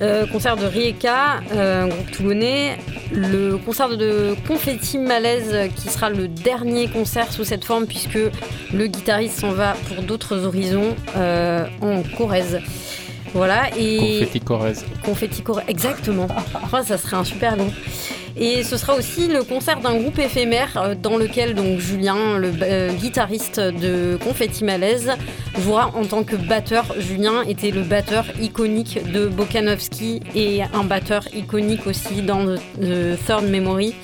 euh, 0.03 0.26
concert 0.26 0.57
de 0.57 0.66
Rieka, 0.66 1.40
euh, 1.53 1.84
un 1.84 1.88
groupe 1.88 2.11
toulonnais. 2.11 2.76
Le 3.12 3.57
concert 3.57 3.97
de 3.97 4.34
Confetti 4.47 4.99
Malaise 4.99 5.70
qui 5.76 5.88
sera 5.88 6.11
le 6.11 6.26
dernier 6.28 6.88
concert 6.88 7.32
sous 7.32 7.45
cette 7.45 7.64
forme 7.64 7.86
puisque 7.86 8.18
le 8.72 8.86
guitariste 8.86 9.40
s'en 9.40 9.53
va 9.53 9.74
pour 9.88 10.03
d'autres 10.03 10.45
horizons 10.45 10.97
euh, 11.16 11.64
en 11.80 12.03
Corrèze. 12.16 12.61
Voilà. 13.34 13.70
Et... 13.78 14.18
Confetti 14.20 14.40
Corrèze. 14.40 14.84
Confetti 15.05 15.42
Corrèze, 15.42 15.64
exactement. 15.68 16.26
Crois 16.66 16.80
que 16.82 16.86
ça 16.88 16.99
serait 16.99 17.16
un 17.16 17.24
super 17.24 17.57
groupe. 17.57 17.72
Et 18.37 18.64
ce 18.64 18.76
sera 18.76 18.97
aussi 18.97 19.28
le 19.28 19.45
concert 19.45 19.80
d'un 19.80 19.97
groupe 19.97 20.18
éphémère 20.18 20.76
euh, 20.76 20.95
dans 21.01 21.16
lequel 21.16 21.55
donc 21.55 21.78
Julien, 21.78 22.37
le 22.37 22.53
euh, 22.62 22.93
guitariste 22.93 23.61
de 23.61 24.18
Confetti 24.22 24.64
Malaise, 24.64 25.12
jouera 25.61 25.93
en 25.95 26.05
tant 26.05 26.24
que 26.24 26.35
batteur. 26.35 26.85
Julien 26.99 27.43
était 27.43 27.70
le 27.70 27.82
batteur 27.82 28.24
iconique 28.41 29.01
de 29.12 29.26
Bokanovski 29.26 30.20
et 30.35 30.62
un 30.62 30.82
batteur 30.82 31.28
iconique 31.32 31.87
aussi 31.87 32.22
dans 32.22 32.45
The, 32.47 33.18
Third 33.26 33.45
Memory. 33.45 33.95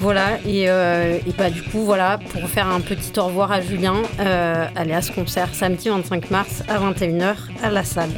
Voilà, 0.00 0.38
et, 0.46 0.70
euh, 0.70 1.18
et 1.26 1.32
bah 1.36 1.50
du 1.50 1.62
coup, 1.62 1.80
voilà, 1.80 2.18
pour 2.32 2.48
faire 2.48 2.68
un 2.68 2.80
petit 2.80 3.18
au 3.18 3.24
revoir 3.24 3.52
à 3.52 3.60
Julien, 3.60 3.96
allez 4.18 4.94
à 4.94 5.02
ce 5.02 5.12
concert 5.12 5.54
samedi 5.54 5.90
25 5.90 6.30
mars 6.30 6.62
à 6.68 6.78
21h 6.78 7.34
à 7.62 7.70
la 7.70 7.84
salle. 7.84 8.10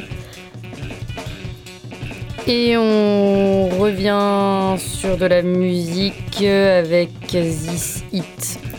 Et 2.45 2.75
on 2.75 3.69
revient 3.69 4.75
sur 4.77 5.17
de 5.17 5.25
la 5.25 5.41
musique 5.41 6.43
avec 6.43 7.09
This 7.27 8.03
It. 8.11 8.72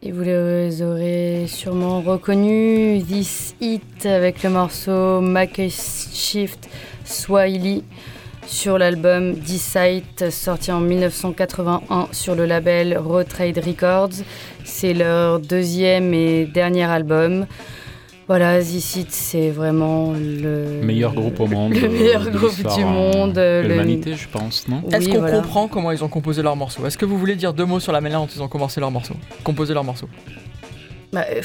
Et 0.00 0.12
vous 0.12 0.22
les 0.22 0.80
aurez 0.80 1.46
sûrement 1.48 2.00
reconnus, 2.00 3.04
This 3.04 3.56
Hit 3.60 4.06
avec 4.06 4.44
le 4.44 4.50
morceau 4.50 5.20
Shift 5.68 6.68
Swahili 7.04 7.82
sur 8.46 8.78
l'album 8.78 9.34
Decide 9.34 10.30
sorti 10.30 10.70
en 10.70 10.78
1981 10.78 12.10
sur 12.12 12.36
le 12.36 12.46
label 12.46 12.96
Road 12.96 13.26
Records. 13.32 14.22
C'est 14.62 14.94
leur 14.94 15.40
deuxième 15.40 16.14
et 16.14 16.46
dernier 16.46 16.84
album. 16.84 17.46
Voilà, 18.28 18.60
Hit, 18.60 19.10
c'est 19.10 19.50
vraiment 19.50 20.12
le 20.12 20.82
Meilleur 20.82 21.14
groupe 21.14 21.40
au 21.40 21.46
monde. 21.46 21.72
Le 21.74 21.84
euh, 21.84 21.88
meilleur 21.90 22.24
de 22.24 22.30
groupe 22.30 22.54
du 22.54 22.82
euh, 22.82 22.86
monde, 22.86 23.32
de 23.32 23.40
le- 23.62 23.68
l'humanité, 23.68 24.14
je 24.14 24.28
pense, 24.28 24.68
non 24.68 24.82
Est-ce 24.92 25.08
qu'on 25.08 25.20
voilà. 25.20 25.36
comprend 25.40 25.66
comment 25.66 25.90
ils 25.92 26.04
ont 26.04 26.08
composé 26.08 26.42
leurs 26.42 26.56
morceaux 26.56 26.84
Est-ce 26.86 26.98
que 26.98 27.06
vous 27.06 27.16
voulez 27.18 27.36
dire 27.36 27.54
deux 27.54 27.64
mots 27.64 27.80
sur 27.80 27.90
la 27.92 28.02
manière 28.02 28.20
dont 28.20 28.26
ils 28.26 28.42
ont 28.42 28.48
commencé 28.48 28.80
leurs 28.80 28.90
morceaux 28.90 29.14
Composé 29.44 29.72
leurs 29.72 29.84
morceaux 29.84 30.08
Bah, 31.10 31.24
euh, 31.30 31.40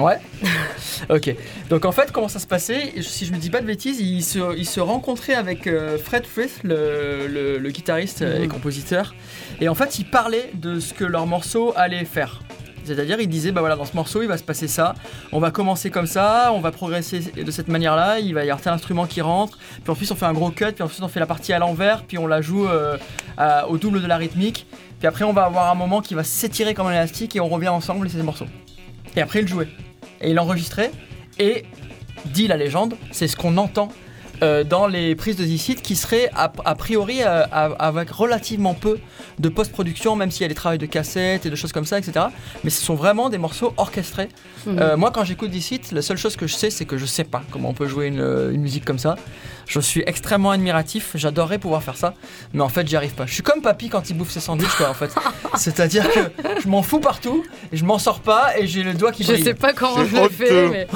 Ouais. 0.00 0.18
ok. 1.10 1.34
Donc 1.68 1.84
en 1.84 1.92
fait, 1.92 2.12
comment 2.12 2.28
ça 2.28 2.38
se 2.38 2.46
passait 2.46 2.92
Si 3.02 3.26
je 3.26 3.32
me 3.32 3.38
dis 3.38 3.50
pas 3.50 3.60
de 3.60 3.66
bêtises, 3.66 4.00
ils 4.00 4.22
se, 4.22 4.56
ils 4.56 4.66
se 4.66 4.80
rencontraient 4.80 5.34
avec 5.34 5.66
euh, 5.66 5.98
Fred 5.98 6.24
Frith, 6.24 6.60
le, 6.64 7.26
le- 7.28 7.58
le 7.58 7.70
guitariste 7.70 8.22
euh, 8.22 8.36
et 8.38 8.46
Mhm. 8.46 8.48
compositeur. 8.48 9.14
Et 9.60 9.68
en 9.68 9.74
fait, 9.74 9.98
ils 9.98 10.04
parlaient 10.06 10.50
de 10.54 10.80
ce 10.80 10.94
que 10.94 11.04
leur 11.04 11.26
morceau 11.26 11.72
allait 11.76 12.04
faire. 12.06 12.40
C'est-à-dire, 12.88 13.20
ils 13.20 13.28
disaient, 13.28 13.52
bah 13.52 13.76
dans 13.76 13.84
ce 13.84 13.94
morceau, 13.94 14.22
il 14.22 14.28
va 14.28 14.36
se 14.36 14.42
passer 14.42 14.68
ça. 14.68 14.94
On 15.32 15.38
va 15.38 15.50
commencer 15.50 15.90
comme 15.90 16.06
ça, 16.06 16.50
on 16.52 16.60
va 16.60 16.72
progresser 16.72 17.20
de 17.20 17.50
cette 17.50 17.68
manière-là. 17.68 18.18
Il 18.18 18.34
va 18.34 18.40
y 18.44 18.50
avoir 18.50 18.60
tel 18.60 18.72
instrument 18.72 19.06
qui 19.06 19.20
rentre. 19.20 19.58
Puis 19.82 19.90
ensuite, 19.90 20.10
on 20.10 20.16
fait 20.16 20.26
un 20.26 20.32
gros 20.32 20.50
cut. 20.50 20.72
Puis 20.74 20.82
ensuite, 20.82 21.02
on 21.02 21.08
fait 21.08 21.20
la 21.20 21.26
partie 21.26 21.52
à 21.52 21.58
l'envers. 21.58 22.02
Puis 22.04 22.18
on 22.18 22.26
la 22.26 22.40
joue 22.40 22.66
euh, 22.66 22.96
au 23.68 23.78
double 23.78 24.02
de 24.02 24.06
la 24.06 24.16
rythmique. 24.16 24.66
Puis 24.98 25.06
après, 25.06 25.24
on 25.24 25.32
va 25.32 25.44
avoir 25.44 25.70
un 25.70 25.74
moment 25.74 26.00
qui 26.00 26.14
va 26.14 26.24
s'étirer 26.24 26.74
comme 26.74 26.86
un 26.86 26.92
élastique 26.92 27.36
et 27.36 27.40
on 27.40 27.48
revient 27.48 27.68
ensemble 27.68 28.06
et 28.06 28.10
c'est 28.10 28.18
le 28.18 28.24
morceau. 28.24 28.46
Et 29.16 29.20
après, 29.20 29.40
il 29.40 29.48
jouait. 29.48 29.68
Et 30.20 30.30
il 30.30 30.38
enregistrait. 30.38 30.90
Et, 31.38 31.64
dit 32.26 32.48
la 32.48 32.56
légende, 32.56 32.94
c'est 33.12 33.28
ce 33.28 33.36
qu'on 33.36 33.56
entend 33.58 33.90
euh, 34.42 34.64
dans 34.64 34.86
les 34.86 35.14
prises 35.14 35.36
de 35.36 35.44
Zicide 35.44 35.80
qui 35.82 35.96
seraient 35.96 36.30
a, 36.34 36.52
a 36.64 36.74
priori 36.74 37.22
euh, 37.22 37.44
avec 37.50 38.10
relativement 38.10 38.74
peu 38.74 38.98
de 39.38 39.48
post-production, 39.48 40.16
même 40.16 40.30
s'il 40.30 40.42
y 40.42 40.44
a 40.44 40.48
des 40.48 40.54
travaux 40.54 40.76
de 40.76 40.86
cassettes 40.86 41.46
et 41.46 41.50
de 41.50 41.56
choses 41.56 41.72
comme 41.72 41.84
ça, 41.84 41.98
etc. 41.98 42.26
Mais 42.64 42.70
ce 42.70 42.82
sont 42.82 42.94
vraiment 42.94 43.28
des 43.30 43.38
morceaux 43.38 43.72
orchestrés. 43.76 44.28
mhm. 44.66 44.78
Euh, 44.78 44.96
moi, 44.96 45.10
quand 45.10 45.24
j'écoute 45.24 45.50
Dicite, 45.50 45.92
la 45.92 46.02
seule 46.02 46.18
chose 46.18 46.36
que 46.36 46.46
je 46.46 46.54
sais, 46.54 46.70
c'est 46.70 46.84
que 46.84 46.98
je 46.98 47.06
sais 47.06 47.24
pas 47.24 47.42
comment 47.50 47.70
on 47.70 47.74
peut 47.74 47.88
jouer 47.88 48.06
une, 48.06 48.20
une 48.52 48.60
musique 48.60 48.84
comme 48.84 48.98
ça. 48.98 49.16
Je 49.68 49.80
suis 49.80 50.02
extrêmement 50.06 50.50
admiratif, 50.50 51.10
j'adorerais 51.14 51.58
pouvoir 51.58 51.82
faire 51.82 51.96
ça, 51.96 52.14
mais 52.54 52.62
en 52.62 52.68
fait, 52.70 52.88
j'y 52.88 52.96
arrive 52.96 53.12
pas. 53.14 53.26
Je 53.26 53.34
suis 53.34 53.42
comme 53.42 53.60
papy 53.60 53.88
quand 53.90 54.08
il 54.08 54.14
bouffe 54.16 54.30
ses 54.30 54.40
sandwichs, 54.40 54.74
quoi, 54.76 54.88
en 54.88 54.94
fait. 54.94 55.14
C'est-à-dire 55.56 56.10
que 56.10 56.20
je 56.62 56.68
m'en 56.68 56.82
fous 56.82 57.00
partout, 57.00 57.44
et 57.70 57.76
je 57.76 57.84
m'en 57.84 57.98
sors 57.98 58.20
pas, 58.20 58.58
et 58.58 58.66
j'ai 58.66 58.82
le 58.82 58.94
doigt 58.94 59.12
qui 59.12 59.24
Je 59.24 59.32
brille. 59.32 59.44
sais 59.44 59.54
pas 59.54 59.74
comment 59.74 60.04
je 60.06 60.16
le 60.16 60.28
fais, 60.30 60.68
mais. 60.68 60.86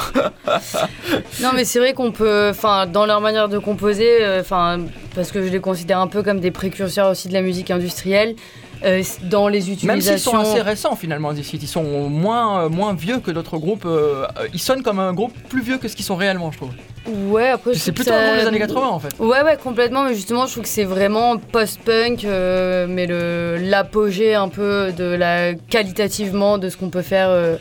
non, 1.43 1.51
mais 1.55 1.65
c'est 1.65 1.79
vrai 1.79 1.93
qu'on 1.93 2.13
peut, 2.13 2.49
enfin, 2.51 2.87
dans 2.87 3.07
leur 3.07 3.21
manière 3.21 3.49
de 3.49 3.59
composer, 3.59 4.23
euh, 4.25 4.41
enfin, 4.41 4.81
parce 5.15 5.31
que 5.33 5.43
je 5.45 5.49
les 5.51 5.61
considère 5.61 5.99
un 5.99 6.07
peu 6.09 6.23
comme 6.23 6.41
des 6.41 6.51
précurseurs 6.51 7.11
aussi 7.11 7.29
de 7.29 7.35
la 7.35 7.43
musique 7.43 7.71
industrielle, 7.71 8.37
euh, 8.85 9.03
dans 9.25 9.49
les 9.49 9.61
Même 9.61 9.73
utilisations. 9.73 10.17
s'ils 10.17 10.19
sont 10.31 10.39
assez 10.39 10.61
récents 10.63 10.97
finalement, 10.97 11.33
ils 11.33 11.69
sont 11.69 12.09
moins, 12.09 12.65
euh, 12.65 12.69
moins 12.69 12.95
vieux 12.95 13.19
que 13.21 13.31
d'autres 13.31 13.59
groupes. 13.59 13.85
euh, 13.87 14.27
ils 14.53 14.61
sonnent 14.61 14.83
comme 14.83 14.99
un 14.99 15.13
groupe 15.13 15.33
plus 15.49 15.63
vieux 15.63 15.79
que 15.79 15.89
ce 15.89 15.95
qu'ils 15.95 16.05
sont 16.05 16.17
réellement, 16.17 16.51
je 16.51 16.57
trouve. 16.57 16.71
Ouais, 17.07 17.49
après. 17.49 17.75
C'est 17.75 17.93
plutôt 17.93 18.11
ça- 18.13 18.37
des 18.37 18.47
années 18.47 18.59
80 18.59 18.89
en 18.89 18.99
fait. 19.01 19.09
Ouais, 19.19 19.43
ouais, 19.43 19.57
complètement, 19.63 20.05
mais 20.05 20.15
justement, 20.15 20.47
je 20.47 20.53
trouve 20.53 20.63
que 20.65 20.69
c'est 20.69 20.85
vraiment 20.85 21.37
post-punk, 21.37 22.25
euh, 22.25 22.87
mais 22.89 23.07
le 23.07 23.57
l'apogée 23.61 24.35
un 24.35 24.49
peu 24.49 24.93
de 24.97 25.05
la 25.05 25.55
qualitativement 25.55 26.59
de 26.59 26.69
ce 26.69 26.77
qu'on 26.77 26.91
peut 26.91 27.03
faire 27.03 27.29
euh, 27.31 27.57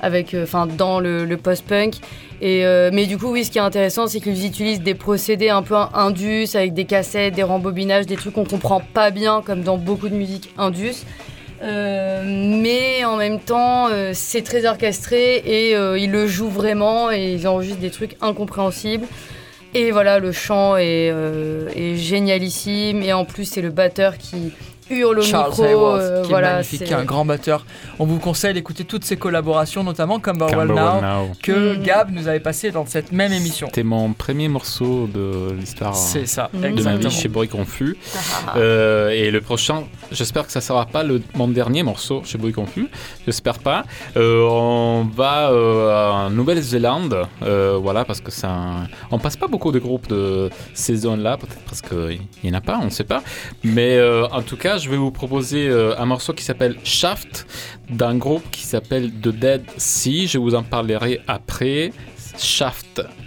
avec, 0.00 0.32
euh, 0.34 0.44
enfin, 0.44 0.66
dans 0.66 0.98
le, 1.00 1.24
le 1.24 1.36
post-punk. 1.36 1.94
Et 2.42 2.64
mais 2.92 3.06
du 3.06 3.16
coup, 3.16 3.28
oui, 3.32 3.44
ce 3.46 3.50
qui 3.50 3.56
est 3.56 3.62
intéressant, 3.62 4.06
c'est 4.06 4.20
qu'ils 4.20 4.44
utilisent 4.44 4.82
des 4.82 4.94
procédés 4.94 5.48
un 5.48 5.62
peu 5.62 5.74
indus 5.94 6.48
avec 6.54 6.74
des 6.74 6.84
cassettes, 6.84 7.34
des 7.34 7.42
rembobinages, 7.42 8.04
des 8.04 8.16
trucs 8.16 8.34
qu'on 8.34 8.44
comprend 8.44 8.80
pas 8.92 9.10
bien, 9.10 9.40
comme 9.40 9.62
dans 9.62 9.78
beaucoup 9.78 10.10
de 10.10 10.14
musique 10.14 10.50
indus. 10.58 10.96
Euh, 11.62 12.22
mais 12.26 13.04
en 13.04 13.16
même 13.16 13.40
temps, 13.40 13.88
euh, 13.88 14.12
c'est 14.14 14.42
très 14.42 14.66
orchestré 14.66 15.42
et 15.44 15.74
euh, 15.74 15.98
ils 15.98 16.10
le 16.10 16.26
jouent 16.26 16.50
vraiment 16.50 17.10
et 17.10 17.32
ils 17.32 17.48
enregistrent 17.48 17.80
des 17.80 17.90
trucs 17.90 18.16
incompréhensibles. 18.20 19.06
Et 19.74 19.90
voilà, 19.90 20.18
le 20.18 20.32
chant 20.32 20.76
est, 20.76 21.08
est 21.08 21.96
génialissime. 21.96 23.02
Et 23.02 23.12
en 23.12 23.26
plus, 23.26 23.44
c'est 23.44 23.60
le 23.60 23.70
batteur 23.70 24.16
qui 24.16 24.52
hurle 24.90 25.18
au 25.18 25.22
Charles 25.22 25.50
micro. 25.50 25.64
Hayworth, 25.64 26.00
euh, 26.00 26.22
qui 26.22 26.28
voilà, 26.30 26.48
est 26.48 26.52
magnifique, 26.54 26.78
c'est- 26.80 26.84
qui 26.86 26.92
est 26.92 26.96
un 26.96 27.04
grand 27.04 27.24
batteur. 27.24 27.64
On 27.98 28.04
vous 28.06 28.18
conseille 28.18 28.54
d'écouter 28.54 28.84
toutes 28.84 29.04
ses 29.04 29.16
collaborations, 29.16 29.82
notamment 29.82 30.20
Camberwell 30.20 30.68
Now, 30.68 31.00
Now. 31.00 31.30
que 31.42 31.76
Mhm. 31.76 31.82
Gab 31.82 32.10
nous 32.12 32.28
avait 32.28 32.40
passé 32.40 32.70
dans 32.70 32.86
cette 32.86 33.12
même 33.12 33.32
émission. 33.32 33.66
C'était 33.68 33.82
mon 33.82 34.12
premier 34.12 34.48
morceau 34.48 35.08
de 35.12 35.52
l'histoire 35.58 35.94
C'est 35.96 36.26
ça, 36.26 36.50
Mhm. 36.52 36.60
de 36.60 36.66
ma 36.66 36.70
exactement. 36.72 37.08
vie 37.10 37.16
chez 37.16 37.28
Bruit 37.28 37.48
Confus. 37.48 37.96
Euh, 38.56 39.10
et 39.10 39.30
le 39.30 39.40
prochain, 39.40 39.84
j'espère 40.12 40.46
que 40.46 40.52
ça 40.52 40.60
sera 40.60 40.86
pas 40.86 41.02
le, 41.02 41.22
mon 41.34 41.48
dernier 41.48 41.82
morceau 41.82 42.22
chez 42.24 42.38
Bruit 42.38 42.52
Confus. 42.52 42.88
J'espère 43.26 43.58
pas. 43.58 43.84
Euh, 44.16 44.42
on 44.48 45.04
va 45.04 45.50
euh, 45.50 46.10
en 46.10 46.30
Nouvelle-Zélande, 46.30 47.26
euh, 47.42 47.78
voilà, 47.80 48.04
parce 48.04 48.20
que 48.20 48.30
ça, 48.30 48.50
on 49.10 49.18
passe 49.18 49.36
pas 49.36 49.46
beaucoup 49.48 49.72
de 49.72 49.78
groupes 49.78 50.08
de 50.08 50.50
ces 50.74 50.96
zones-là, 50.96 51.36
peut-être 51.36 51.60
parce 51.66 51.82
qu'il 51.82 52.20
y 52.44 52.50
en 52.50 52.54
a 52.54 52.60
pas, 52.60 52.78
on 52.80 52.86
ne 52.86 52.90
sait 52.90 53.04
pas. 53.04 53.22
Mais 53.64 53.96
euh, 53.96 54.26
en 54.28 54.42
tout 54.42 54.56
cas, 54.56 54.75
je 54.78 54.90
vais 54.90 54.96
vous 54.96 55.10
proposer 55.10 55.68
euh, 55.68 55.98
un 55.98 56.06
morceau 56.06 56.32
qui 56.32 56.44
s'appelle 56.44 56.76
Shaft 56.84 57.46
d'un 57.90 58.16
groupe 58.16 58.50
qui 58.50 58.62
s'appelle 58.62 59.10
The 59.12 59.28
Dead 59.28 59.64
Sea. 59.76 60.26
Je 60.26 60.38
vous 60.38 60.54
en 60.54 60.62
parlerai 60.62 61.20
après. 61.26 61.92
Shaft. 62.38 63.02
Shaft 63.02 63.25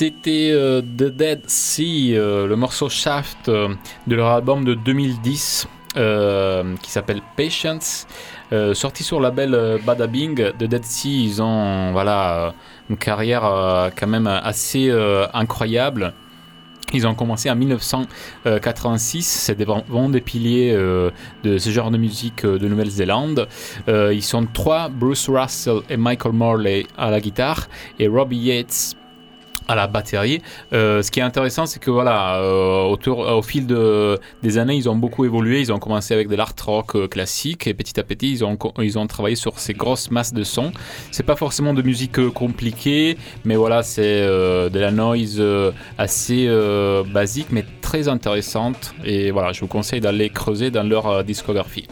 C'était 0.00 0.48
euh, 0.50 0.80
The 0.80 1.14
Dead 1.14 1.42
Sea, 1.46 2.14
euh, 2.14 2.46
le 2.46 2.56
morceau 2.56 2.88
Shaft 2.88 3.50
euh, 3.50 3.68
de 4.06 4.16
leur 4.16 4.28
album 4.28 4.64
de 4.64 4.72
2010 4.72 5.68
euh, 5.98 6.74
qui 6.80 6.90
s'appelle 6.90 7.20
Patience. 7.36 8.06
Sorti 8.72 9.04
sur 9.04 9.20
le 9.20 9.24
label 9.24 9.52
euh, 9.52 9.76
Bada 9.84 10.06
Bing, 10.06 10.52
The 10.58 10.64
Dead 10.64 10.86
Sea, 10.86 11.22
ils 11.24 11.42
ont 11.42 11.92
voilà, 11.92 12.54
une 12.88 12.96
carrière 12.96 13.42
quand 13.94 14.06
même 14.06 14.26
assez 14.26 14.90
incroyable. 15.34 16.14
Ils 16.94 17.06
ont 17.06 17.14
commencé 17.14 17.50
en 17.50 17.56
1986, 17.56 19.22
c'est 19.22 19.62
vraiment 19.62 20.08
des 20.08 20.22
piliers 20.22 20.72
de 20.72 21.58
ce 21.58 21.68
genre 21.68 21.90
de 21.90 21.98
musique 21.98 22.46
de 22.46 22.66
Nouvelle-Zélande. 22.66 23.48
Ils 23.86 24.24
sont 24.24 24.46
trois, 24.46 24.88
Bruce 24.88 25.28
Russell 25.28 25.80
et 25.90 25.98
Michael 25.98 26.32
Morley 26.32 26.86
à 26.96 27.10
la 27.10 27.20
guitare 27.20 27.68
et 27.98 28.08
Robbie 28.08 28.38
Yates 28.38 28.96
à 29.70 29.74
la 29.76 29.86
batterie. 29.86 30.42
Euh, 30.72 31.00
ce 31.02 31.10
qui 31.10 31.20
est 31.20 31.22
intéressant, 31.22 31.64
c'est 31.66 31.78
que 31.78 31.90
voilà, 31.90 32.36
euh, 32.36 32.82
autour, 32.82 33.20
au 33.20 33.42
fil 33.42 33.66
de, 33.66 34.18
des 34.42 34.58
années, 34.58 34.74
ils 34.74 34.88
ont 34.88 34.96
beaucoup 34.96 35.24
évolué. 35.24 35.60
Ils 35.60 35.72
ont 35.72 35.78
commencé 35.78 36.12
avec 36.12 36.28
de 36.28 36.34
l'art 36.34 36.54
rock 36.66 36.96
euh, 36.96 37.06
classique 37.06 37.66
et 37.66 37.74
petit 37.74 37.98
à 38.00 38.02
petit, 38.02 38.32
ils 38.32 38.44
ont, 38.44 38.58
ils 38.78 38.98
ont 38.98 39.06
travaillé 39.06 39.36
sur 39.36 39.58
ces 39.58 39.74
grosses 39.74 40.10
masses 40.10 40.34
de 40.34 40.42
sons. 40.42 40.72
C'est 41.12 41.22
pas 41.22 41.36
forcément 41.36 41.72
de 41.72 41.82
musique 41.82 42.18
euh, 42.18 42.30
compliquée, 42.30 43.16
mais 43.44 43.56
voilà, 43.56 43.82
c'est 43.82 44.22
euh, 44.22 44.68
de 44.68 44.80
la 44.80 44.90
noise 44.90 45.36
euh, 45.38 45.70
assez 45.98 46.46
euh, 46.48 47.04
basique, 47.04 47.48
mais 47.50 47.64
très 47.80 48.08
intéressante. 48.08 48.94
Et 49.04 49.30
voilà, 49.30 49.52
je 49.52 49.60
vous 49.60 49.68
conseille 49.68 50.00
d'aller 50.00 50.30
creuser 50.30 50.70
dans 50.70 50.82
leur 50.82 51.06
euh, 51.06 51.22
discographie. 51.22 51.86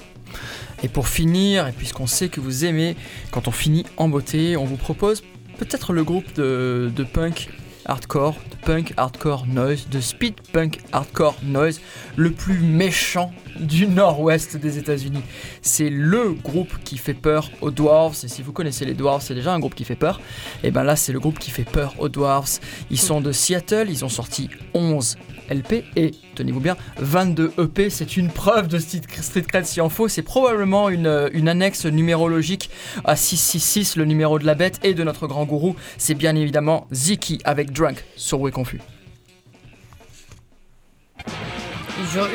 Et 0.83 0.89
pour 0.89 1.09
finir, 1.09 1.67
et 1.67 1.73
puisqu'on 1.73 2.07
sait 2.07 2.29
que 2.29 2.41
vous 2.41 2.65
aimez 2.65 2.97
quand 3.31 3.49
on 3.49 3.53
finit 3.53 3.85
en 3.97 4.09
beauté, 4.09 4.57
on 4.57 4.65
vous 4.65 4.77
propose 4.77 5.23
peut-être 5.59 5.93
le 5.93 6.05
groupe 6.05 6.33
de, 6.35 6.91
de 6.95 7.03
punk 7.03 7.49
hardcore, 7.89 8.35
de 8.51 8.57
punk 8.65 8.93
hardcore 8.97 9.47
noise, 9.47 9.89
de 9.91 10.01
speed 10.01 10.35
punk 10.53 10.79
hardcore 10.93 11.37
noise, 11.43 11.81
le 12.17 12.31
plus 12.31 12.59
méchant 12.61 13.33
du 13.59 13.87
nord-ouest 13.87 14.57
des 14.57 14.79
États-Unis. 14.79 15.23
C'est 15.63 15.91
le 15.91 16.33
groupe 16.33 16.73
qui 16.85 16.99
fait 16.99 17.15
peur 17.15 17.51
aux 17.61 17.71
Dwarves. 17.71 18.17
Et 18.23 18.29
si 18.29 18.43
vous 18.43 18.53
connaissez 18.53 18.85
les 18.85 18.95
Dwarves, 18.95 19.23
c'est 19.23 19.35
déjà 19.35 19.53
un 19.53 19.59
groupe 19.59 19.75
qui 19.75 19.85
fait 19.85 19.97
peur. 19.97 20.21
Et 20.63 20.71
ben 20.71 20.85
là, 20.85 20.97
c'est 20.97 21.13
le 21.13 21.21
groupe 21.21 21.39
qui 21.39 21.51
fait 21.51 21.65
peur 21.65 21.95
aux 21.99 22.09
Dwarves. 22.09 22.61
Ils 22.91 23.01
sont 23.01 23.21
de 23.21 23.33
Seattle, 23.33 23.87
ils 23.89 24.05
ont 24.05 24.09
sorti 24.09 24.51
11 24.75 25.17
LP 25.51 25.85
et, 25.97 26.13
tenez-vous 26.35 26.61
bien, 26.61 26.77
22 26.99 27.53
EP. 27.59 27.91
C'est 27.91 28.17
une 28.17 28.31
preuve 28.31 28.69
de 28.69 28.79
street, 28.79 29.43
cred 29.47 29.65
s'il 29.65 29.83
en 29.83 29.89
faut. 29.89 30.09
C'est 30.09 30.23
probablement 30.23 30.89
une, 30.89 31.07
euh, 31.07 31.47
annexe 31.47 31.87
numérologique 31.87 32.71
à 33.05 33.17
666, 33.17 33.97
le 33.97 34.05
numéro 34.05 34.39
de 34.39 34.47
la 34.47 34.55
bête 34.55 34.79
et 34.83 34.95
de 34.95 35.03
notre 35.03 35.27
grand 35.27 35.45
gourou. 35.45 35.77
C'est 35.97 36.15
bien 36.15 36.37
évidemment 36.37 36.87
Ziki 36.93 37.41
avec 37.45 37.73
Drunk 37.73 38.05
sur 38.17 38.41
Way 38.41 38.51
Confus. 38.53 38.81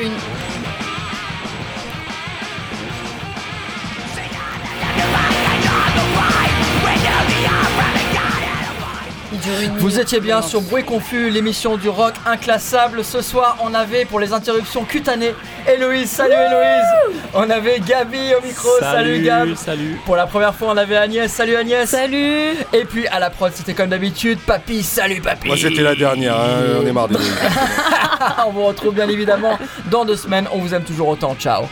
Une. 0.02 0.73
Vous 9.78 9.98
étiez 9.98 10.20
bien 10.20 10.42
sur 10.42 10.60
Bruit 10.60 10.84
Confus, 10.84 11.30
l'émission 11.30 11.76
du 11.76 11.88
rock 11.88 12.14
inclassable. 12.26 13.04
Ce 13.04 13.20
soir, 13.20 13.56
on 13.62 13.74
avait 13.74 14.04
pour 14.04 14.20
les 14.20 14.32
interruptions 14.32 14.84
cutanées 14.84 15.34
Héloïse. 15.66 16.10
Salut 16.10 16.34
Héloïse 16.34 17.20
On 17.34 17.48
avait 17.50 17.80
Gabi 17.80 18.34
au 18.38 18.46
micro. 18.46 18.68
Salut, 18.80 19.22
Gab 19.22 19.54
salut. 19.54 19.98
Pour 20.04 20.16
la 20.16 20.26
première 20.26 20.54
fois, 20.54 20.68
on 20.72 20.76
avait 20.76 20.96
Agnès. 20.96 21.30
Salut 21.32 21.56
Agnès 21.56 21.88
Salut 21.88 22.52
Et 22.72 22.84
puis 22.84 23.06
à 23.08 23.18
la 23.18 23.30
prod, 23.30 23.52
c'était 23.54 23.74
comme 23.74 23.88
d'habitude. 23.88 24.38
Papy, 24.46 24.82
salut 24.82 25.20
Papy 25.20 25.48
Moi 25.48 25.56
c'était 25.56 25.82
la 25.82 25.94
dernière, 25.94 26.36
hein, 26.36 26.80
on 26.82 26.86
est 26.86 26.92
marre 26.92 27.08
de 27.08 27.16
On 28.46 28.50
vous 28.50 28.64
retrouve 28.64 28.94
bien 28.94 29.08
évidemment 29.08 29.58
dans 29.90 30.04
deux 30.04 30.16
semaines. 30.16 30.46
On 30.52 30.58
vous 30.58 30.74
aime 30.74 30.84
toujours 30.84 31.08
autant. 31.08 31.34
Ciao 31.38 31.64